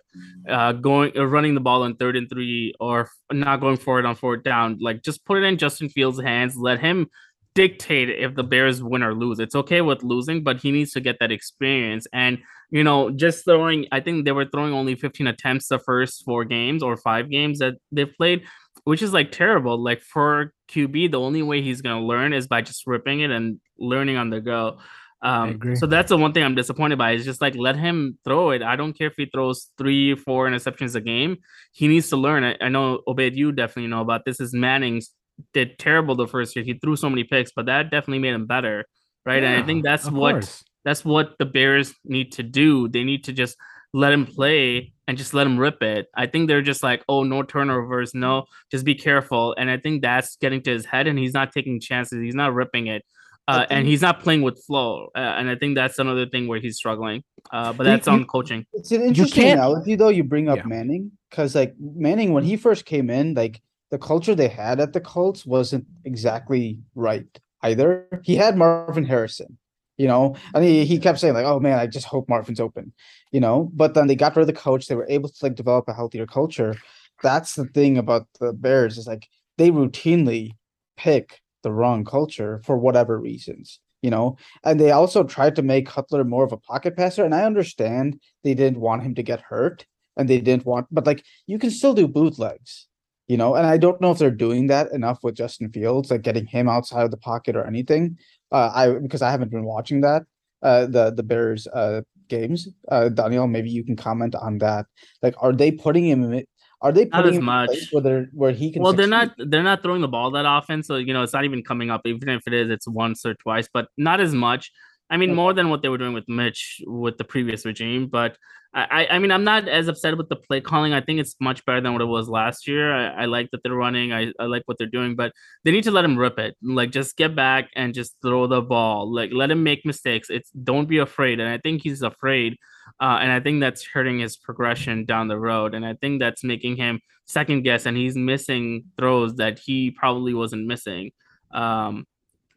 [0.49, 4.07] uh, going uh, running the ball on third and three, or not going for it
[4.07, 4.79] on fourth down.
[4.81, 6.57] Like just put it in Justin Fields' hands.
[6.57, 7.05] Let him
[7.53, 9.39] dictate if the Bears win or lose.
[9.39, 12.07] It's okay with losing, but he needs to get that experience.
[12.11, 12.39] And
[12.71, 16.45] you know, just throwing, I think they were throwing only 15 attempts the first four
[16.45, 18.41] games or five games that they've played,
[18.85, 19.77] which is like terrible.
[19.77, 23.59] Like for QB, the only way he's gonna learn is by just ripping it and
[23.79, 24.79] learning on the go.
[25.21, 27.11] Um, so that's the one thing I'm disappointed by.
[27.11, 28.61] Is just like let him throw it.
[28.61, 31.37] I don't care if he throws three, four interceptions a game.
[31.73, 32.43] He needs to learn.
[32.43, 34.39] I, I know Obaid, you definitely know about this.
[34.39, 35.11] Is Manning's
[35.53, 36.65] did terrible the first year.
[36.65, 38.85] He threw so many picks, but that definitely made him better,
[39.25, 39.43] right?
[39.43, 40.63] and I think that's what course.
[40.85, 42.87] that's what the Bears need to do.
[42.87, 43.57] They need to just
[43.93, 46.07] let him play and just let him rip it.
[46.15, 49.55] I think they're just like, oh, no turnovers, no, just be careful.
[49.57, 52.21] And I think that's getting to his head, and he's not taking chances.
[52.21, 53.03] He's not ripping it.
[53.49, 56.59] Uh, and he's not playing with flow, uh, and I think that's another thing where
[56.59, 57.23] he's struggling.
[57.51, 58.65] Uh, but You- that's on coaching.
[58.73, 60.09] It's an interesting can't- analogy though.
[60.09, 60.65] You bring up Yeah.
[60.75, 64.93] Manning because like Manning when he first came in, like the culture they had at
[64.93, 67.25] the Colts wasn't exactly right
[67.63, 68.07] either.
[68.23, 69.57] He had Marvin Harrison,
[69.97, 72.93] you know, and he, he kept saying like, "Oh man, I just hope Marvin's open,"
[73.31, 73.71] you know.
[73.73, 74.87] But then they got rid of the coach.
[74.87, 76.75] They were able to like develop a healthier culture.
[77.23, 79.27] That's the thing about the Bears is like
[79.57, 80.51] they routinely
[80.97, 84.37] pick the wrong culture for whatever reasons, you know.
[84.63, 87.23] And they also tried to make Cutler more of a pocket passer.
[87.25, 89.85] And I understand they didn't want him to get hurt
[90.17, 92.87] and they didn't want, but like you can still do bootlegs,
[93.27, 93.55] you know.
[93.55, 96.67] And I don't know if they're doing that enough with Justin Fields, like getting him
[96.67, 98.17] outside of the pocket or anything.
[98.51, 100.23] Uh, I because I haven't been watching that
[100.61, 102.67] uh the the Bears uh games.
[102.89, 104.85] Uh Daniel, maybe you can comment on that.
[105.21, 106.43] Like, are they putting him?
[106.81, 107.69] Are they Not putting as him much.
[107.91, 108.81] where they're where he can?
[108.81, 111.43] Well, they're not they're not throwing the ball that often, so you know it's not
[111.43, 112.01] even coming up.
[112.05, 114.71] Even if it is, it's once or twice, but not as much.
[115.09, 115.35] I mean, Okay.
[115.35, 118.07] more than what they were doing with Mitch with the previous regime.
[118.07, 118.37] But
[118.71, 120.93] I, I mean, I'm not as upset with the play calling.
[120.93, 122.93] I think it's much better than what it was last year.
[122.93, 124.13] I, I like that they're running.
[124.13, 126.55] I, I like what they're doing, but they need to let him rip it.
[126.61, 129.11] Like just get back and just throw the ball.
[129.11, 130.29] Like let him make mistakes.
[130.29, 131.39] It's don't be afraid.
[131.39, 132.57] And I think he's afraid.
[133.01, 135.73] Uh, and I think that's hurting his progression down the road.
[135.73, 140.33] And I think that's making him second guess and he's missing throws that he probably
[140.33, 141.11] wasn't missing
[141.51, 142.05] um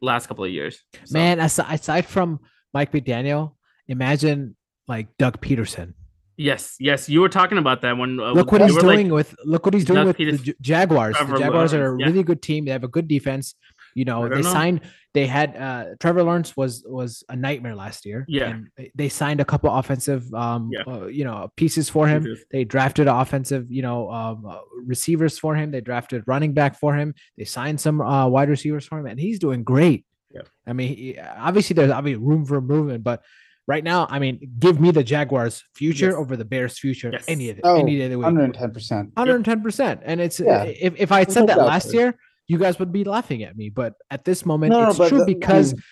[0.01, 0.79] last couple of years.
[1.05, 2.39] So, Man, aside, aside from
[2.73, 3.53] Mike McDaniel,
[3.87, 4.55] imagine
[4.87, 5.93] like Doug Pederson.
[6.37, 9.09] Yes, yes, you were talking about that when uh, Look what he's were like- doing
[9.13, 11.15] with look what he's doing with the Peters- J- Jaguars.
[11.15, 12.07] Trevor the Jaguars are a Lawrence, yeah.
[12.07, 12.65] really good team.
[12.65, 13.55] They have a good defense.
[13.95, 14.41] You know, they know.
[14.41, 14.81] signed.
[15.13, 18.25] They had uh Trevor Lawrence was was a nightmare last year.
[18.27, 18.49] Yeah.
[18.49, 20.81] and they- signed a couple offensive um Yeah.
[20.91, 22.23] uh, you know pieces for him.
[22.25, 22.43] Jesus.
[22.51, 25.69] They drafted offensive you know um uh, receivers for him.
[25.69, 27.13] They drafted running back for him.
[27.37, 30.05] They signed some uh wide receivers for him, and he's doing great.
[30.33, 30.41] Yeah.
[30.65, 33.21] I mean, he, obviously there's obviously room for improvement, but
[33.67, 36.15] right now, I mean, give me the Jaguars' future Yes.
[36.15, 37.23] over the Bears' future Yes.
[37.27, 38.25] any of the, Oh, any day of the week.
[38.25, 39.13] 110%.
[39.15, 40.01] 110%.
[40.03, 40.63] And it's Yeah.
[40.63, 42.15] if, if I had said that last year,
[42.47, 43.69] you guys would be laughing at me.
[43.69, 45.83] But at this moment, No, no, it's but true the- I because mean-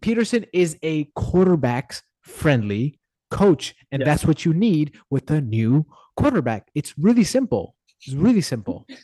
[0.00, 2.98] Pederson is a quarterbacks friendly
[3.30, 3.74] coach.
[3.90, 4.06] And Yes.
[4.06, 6.68] that's what you need with a new quarterback.
[6.74, 7.74] It's really simple.
[8.06, 8.86] It's really simple.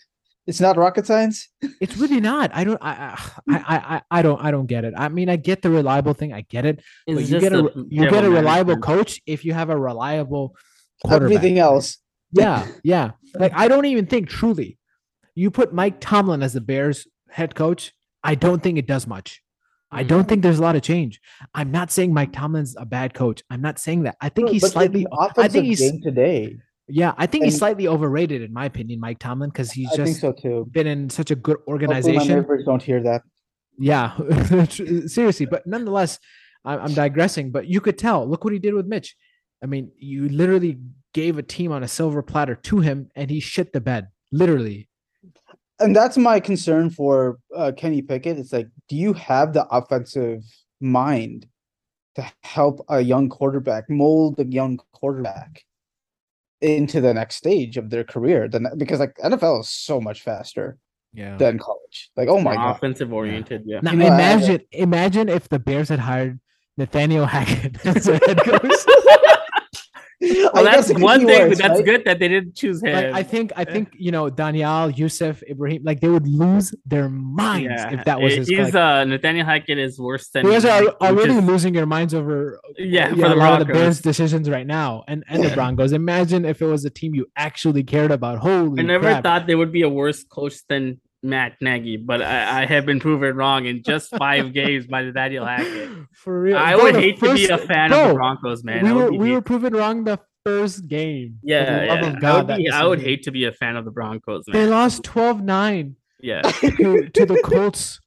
[0.50, 1.48] It's not rocket science.
[1.80, 2.50] It's really not.
[2.52, 2.78] I don't.
[2.82, 3.54] I, I.
[3.56, 3.76] I.
[3.94, 4.02] I.
[4.18, 4.40] I don't.
[4.44, 4.94] I don't get it.
[4.96, 6.32] I mean, I get the reliable thing.
[6.32, 6.82] I get it.
[7.06, 7.62] But you get a.
[7.62, 8.82] the You get a reliable management.
[8.82, 10.56] coach if you have a reliable
[11.04, 11.36] quarterback.
[11.36, 11.98] Everything else.
[12.32, 13.12] Yeah, yeah.
[13.34, 14.76] Like I don't even think truly.
[15.36, 17.92] You put Mike Tomlin as the Bears head coach.
[18.24, 19.42] I don't think it does much.
[19.92, 21.20] I don't think there's a lot of change.
[21.54, 23.42] I'm not saying Mike Tomlin's a bad coach.
[23.50, 24.16] I'm not saying that.
[24.20, 25.04] I think Bro, he's slightly.
[25.04, 25.80] the I think he's.
[25.80, 26.56] game today.
[26.90, 30.32] Yeah, I think he's slightly overrated in my opinion, Mike Tomlin, because he's just so
[30.32, 30.66] too.
[30.70, 32.36] been in such a good organization.
[32.36, 33.22] neighbors don't hear that.
[33.78, 34.16] Yeah,
[35.06, 35.46] seriously.
[35.46, 36.18] But nonetheless,
[36.64, 37.50] I'm digressing.
[37.50, 38.28] But you could tell.
[38.28, 39.16] Look what he did with Mitch.
[39.62, 40.78] I mean, you literally
[41.14, 44.08] gave a team on a silver platter to him, and he shit the bed.
[44.32, 44.88] Literally.
[45.78, 48.38] And that's my concern for uh, Kenny Pickett.
[48.38, 50.42] It's like, do you have the offensive
[50.80, 51.46] mind
[52.16, 55.62] to help a young quarterback mold the young quarterback
[56.60, 58.48] into the next stage of their career?
[58.48, 60.78] Then because like NFL is so much faster
[61.12, 61.36] Yeah.
[61.36, 62.10] than college.
[62.16, 63.62] Like, oh my god, offensive oriented.
[63.66, 63.80] Yeah.
[63.82, 66.38] Now You I- I- imagine, imagine if the Bears had hired
[66.76, 68.62] Nathaniel Hackett as their head coach.
[70.52, 71.48] Well, that's one thing.
[71.50, 71.84] that's right?
[71.84, 72.92] good that they didn't choose him.
[72.92, 77.08] Like, I think, I think you know Daniel, Yusuf, Ibrahim, like they would lose their
[77.08, 78.48] minds if that was It- his.
[78.48, 81.86] He's Like, uh Nathaniel Hackett is worse than you guys are already is- losing your
[81.86, 85.24] minds over Yeah, yeah, for the a lot of the Bears decisions right now, and
[85.28, 85.92] and the Broncos.
[85.92, 88.38] Imagine if it was a team you actually cared about.
[88.38, 89.22] Holy, I never crap.
[89.24, 92.98] thought they would be a worse coach than Matt Nagy, but I, I have been
[93.00, 95.90] proven wrong in just five games by the Nathaniel Hackett.
[96.14, 98.64] For real, I Bro, would the hate to be a first- fan of the Broncos,
[98.64, 98.84] man.
[98.84, 101.38] we were we hate- were proven wrong the first game.
[101.42, 102.08] For the yeah, love yeah.
[102.16, 104.66] of I would, be, I would hate to be a fan of the Broncos, They
[104.66, 108.00] lost 12-9 Yeah, to, to the Colts.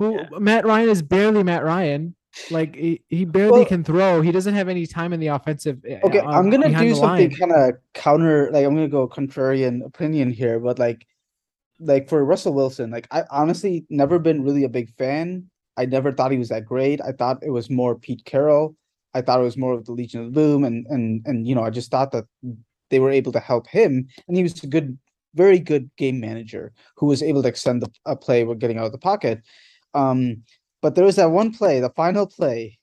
[0.00, 0.28] Who Yeah.
[0.38, 2.16] Matt Ryan is barely Matt Ryan.
[2.50, 4.22] Like he, he barely Well- can throw.
[4.22, 5.78] He doesn't have any time in the offensive.
[5.88, 8.50] uh, Okay, uh, I'm gonna do something kind of counter.
[8.52, 11.06] Like I'm gonna go contrarian opinion here, but like,
[11.80, 15.50] like for Russell Wilson, like I honestly never been really a big fan.
[15.76, 17.00] I never thought he was that great.
[17.00, 18.76] I thought it was more Pete Carroll.
[19.14, 21.64] I thought it was more of the Legion of Boom, and and and you know,
[21.64, 22.26] I just thought that
[22.90, 24.98] they were able to help him, and he was a good,
[25.34, 28.86] very good game manager who was able to extend the a play with getting out
[28.86, 29.42] of the pocket.
[29.94, 30.42] Um,
[30.82, 32.78] but there was that one play, the final play.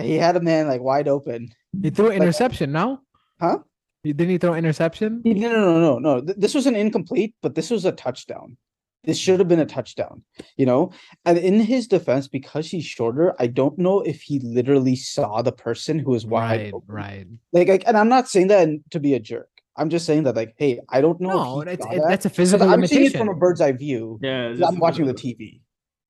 [0.00, 1.50] He had a man like wide open,
[1.80, 2.72] He threw an interception.
[2.72, 3.00] No,
[3.40, 3.58] Huh?
[4.04, 5.22] He- Didn't he throw interception?
[5.24, 6.20] No, no, no, no, no.
[6.20, 8.56] Th- This was an incomplete, but this was a touchdown.
[9.02, 10.22] This should have been a touchdown,
[10.56, 10.90] you know?
[11.26, 15.52] And in his defense, because he's shorter, I don't know if he literally saw the
[15.52, 16.94] person who was wide Right, open.
[16.94, 17.26] right.
[17.52, 19.48] Like, like, and I'm not saying that to be a jerk.
[19.76, 21.28] I'm just saying that, like, hey, I don't know.
[21.36, 23.60] No, if he that's it, that, that's a physical I'm seeing it from a bird's
[23.60, 24.18] eye view.
[24.22, 25.60] Yeah, 'cause I'm watching the TV.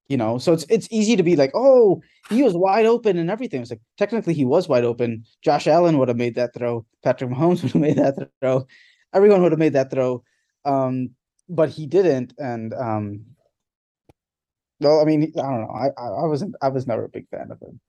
[0.08, 3.30] You know, so it's it's easy to be like, oh, he was wide open and
[3.30, 3.62] everything.
[3.62, 5.24] It's like technically he was wide open.
[5.42, 6.84] Josh Allen would have made that throw.
[7.02, 8.66] Patrick Mahomes would have made that throw.
[9.14, 10.22] Everyone would have made that throw.
[10.66, 11.10] Um,
[11.48, 12.34] but he didn't.
[12.38, 13.24] And um,
[14.80, 15.70] well, I mean, I don't know.
[15.70, 16.54] I, I wasn't.
[16.60, 17.80] I was never a big fan of him.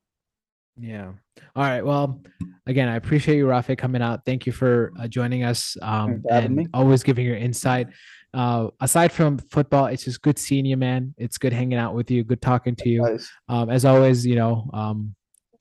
[0.77, 1.11] Yeah.
[1.55, 1.85] All right.
[1.85, 2.21] Well,
[2.67, 4.25] again, I appreciate you, Rafe, coming out.
[4.25, 6.67] Thank you for uh, joining us um, Thanks for having and me.
[6.73, 7.87] always giving your insight.
[8.35, 11.15] Uh, aside from football, it's just good seeing you, man.
[11.17, 12.21] It's good hanging out with you.
[12.25, 13.01] Good talking to you.
[13.01, 13.29] Guys.
[13.47, 15.15] Um, as always, you know, um,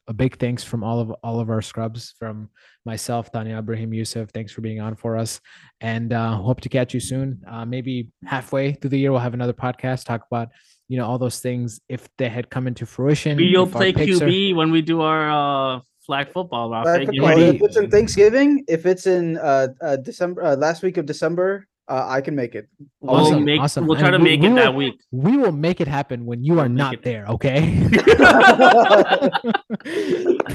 [0.08, 2.50] a big thanks from all of all of our scrubs, from
[2.84, 4.30] myself, Tanya Ibrahim Yusuf.
[4.30, 5.40] Thanks for being on for us,
[5.80, 7.40] and uh, hope to catch you soon.
[7.48, 10.48] Uh, maybe halfway through the year, we'll have another podcast talk about
[10.88, 13.36] you know all those things if they had come into fruition.
[13.36, 16.70] Maybe you'll play picks are- QB when we do our uh, flag football.
[16.70, 16.84] Rafa.
[16.84, 17.42] Flag Get football, ready.
[17.42, 17.56] ready.
[17.56, 21.68] If it's in Thanksgiving, if it's in uh, uh December, uh, last week of December,
[21.88, 22.66] uh, I can make it.
[23.00, 23.60] We'll Awesome, make.
[23.60, 23.86] awesome.
[23.86, 25.00] We'll try And to we- make we it that will- week.
[25.12, 27.60] we will make it happen when you are We'll not there okay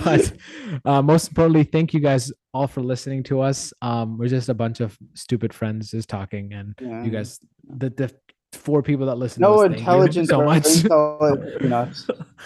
[0.03, 0.31] but
[0.85, 4.53] uh, most importantly thank you guys all for listening to us um we're just a
[4.53, 7.03] bunch of stupid friends just talking and Yeah.
[7.03, 8.11] you guys the, the
[8.53, 11.87] four people that listen no to us, thank you intelligence so much intel- you know.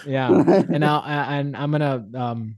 [0.06, 0.30] yeah
[0.70, 2.58] and now and i'm gonna um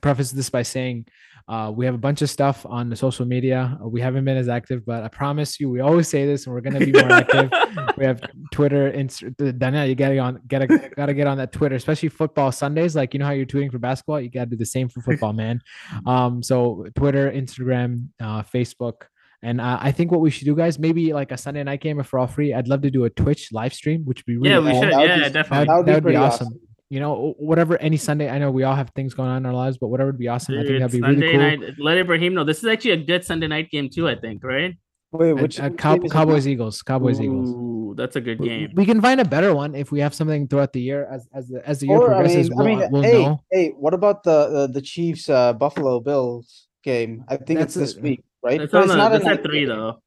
[0.00, 1.06] preface this by saying
[1.48, 3.78] uh, we have a bunch of stuff on the social media.
[3.82, 6.54] Uh, We haven't been as active, but I promise you, we always say this, and
[6.54, 7.50] we're gonna be more active.
[7.98, 8.20] we have
[8.52, 9.56] Twitter, Insta.
[9.58, 10.66] Danielle, you gotta get on, gotta
[10.96, 12.96] gotta get on that Twitter, especially football Sundays.
[12.96, 15.32] Like you know how you're tweeting for basketball, you gotta do the same for football,
[15.32, 15.60] man.
[16.06, 19.02] Um, so Twitter, Instagram, uh, Facebook.
[19.42, 22.00] And uh, I think what we should do, guys, maybe like a Sunday night game
[22.00, 22.54] if we're all free.
[22.54, 24.80] I'd love to do a Twitch live stream, which would be really Yeah, we cool.
[24.82, 24.92] should.
[24.92, 25.66] that would Yeah, be- definitely.
[25.66, 26.46] That would be, That would be pretty awesome.
[26.46, 26.60] awesome.
[26.94, 28.28] You know, whatever any Sunday.
[28.30, 30.28] I know we all have things going on in our lives, but whatever would be
[30.28, 30.54] awesome.
[30.54, 31.66] I think that'd It's be really Sunday cool.
[31.68, 31.74] night.
[31.80, 32.44] Let Ibrahim know.
[32.44, 34.08] This is actually a good Sunday night game too.
[34.08, 34.76] I think, right?
[35.10, 36.46] Wait, Uh, which, uh, which Cow- game is it Cowboys?
[36.46, 37.50] Eagles, Cowboys Eagles.
[37.50, 38.70] Ooh, that's a good game.
[38.74, 41.48] We can find a better one if we have something throughout the year as as
[41.48, 42.48] the as the year Or I progresses.
[42.50, 43.40] mean, we'll, I mean, we'll hey, know.
[43.50, 47.24] hey, what about the the, the Chiefs uh, Buffalo Bills game?
[47.28, 48.60] I think That's it's this a- week, right?
[48.60, 49.68] It's But on the, not a that's at night three game.
[49.70, 49.98] though.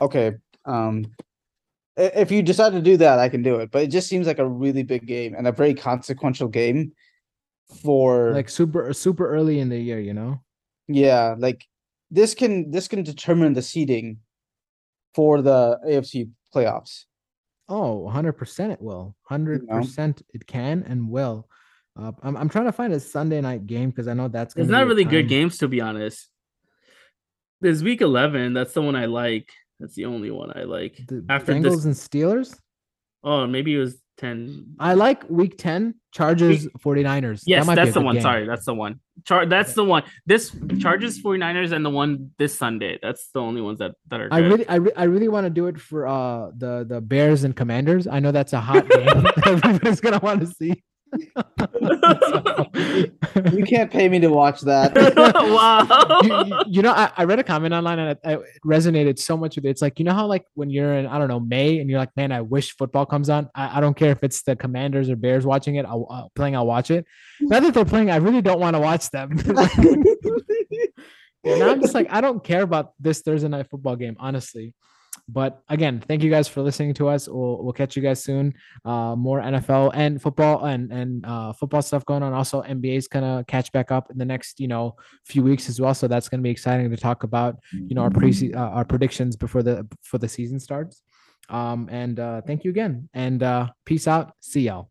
[0.00, 0.32] Okay.
[0.64, 1.24] Um, i-
[1.96, 3.70] if you decide to do that, I can do it.
[3.70, 6.92] But it just seems like a really big game and a very consequential game
[7.82, 10.40] for Like super super early in the year, you know.
[10.88, 11.64] yeah, like
[12.10, 14.18] this can this can determine the seeding
[15.14, 17.04] for the AFC playoffs.
[17.68, 19.16] Oh, 100% it will.
[19.30, 21.48] 100% it can and will.
[21.98, 24.66] Uh, I'm, I'm trying to find a Sunday night game because I know that's There's
[24.66, 26.28] gonna not be a really good games to be honest.
[27.60, 28.52] There's week eleven.
[28.52, 29.52] That's the one I like.
[29.82, 30.96] That's the only one I like.
[31.08, 32.56] The After Bengals this, and Steelers.
[33.24, 34.74] oh, maybe it was ten.
[34.78, 37.40] I like week 10, Chargers, 49ers.
[37.40, 38.14] That Yes, a that's the one.
[38.14, 38.22] game.
[38.22, 39.00] Sorry, that's the one.
[39.26, 40.04] Char- that's the one.
[40.24, 42.98] This Chargers 49ers and the one this Sunday.
[43.02, 44.34] That's the only ones that that are good.
[44.34, 47.42] I really, I, re- I really want to do it for uh the the Bears
[47.44, 48.06] and Commanders.
[48.06, 49.26] I know that's a hot game.
[49.46, 50.82] Everybody's gonna want to see.
[53.52, 54.94] You can't pay me to watch that.
[55.16, 56.20] wow.
[56.22, 59.36] you, you- you know, I, I read a comment online and it, it resonated so
[59.36, 59.70] much with it.
[59.70, 61.98] It's like, you know how like when you're in, I don't know, May and you're
[61.98, 63.48] like, man, I wish football comes on.
[63.54, 66.56] I, I don't care if it's the Commanders or Bears watching it, I'll, uh, playing,
[66.56, 67.06] I'll watch it.
[67.40, 69.38] Now that they're playing, I really don't want to watch them.
[71.44, 74.74] Yeah, now I'm just like, I don't care about this Thursday night football game, honestly.
[75.28, 77.28] But again, thank you guys for listening to us.
[77.28, 78.54] We'll we'll catch you guys soon.
[78.84, 82.32] Uh, more NFL and football and and uh, football stuff going on.
[82.32, 85.80] Also, NBA is gonna catch back up in the next you know few weeks as
[85.80, 85.94] well.
[85.94, 87.56] So that's gonna be exciting to talk about.
[87.72, 91.02] You know our pre uh, our predictions before the before the season starts.
[91.48, 93.08] Um, and uh, thank you again.
[93.14, 94.32] And uh, peace out.
[94.40, 94.90] See y'all.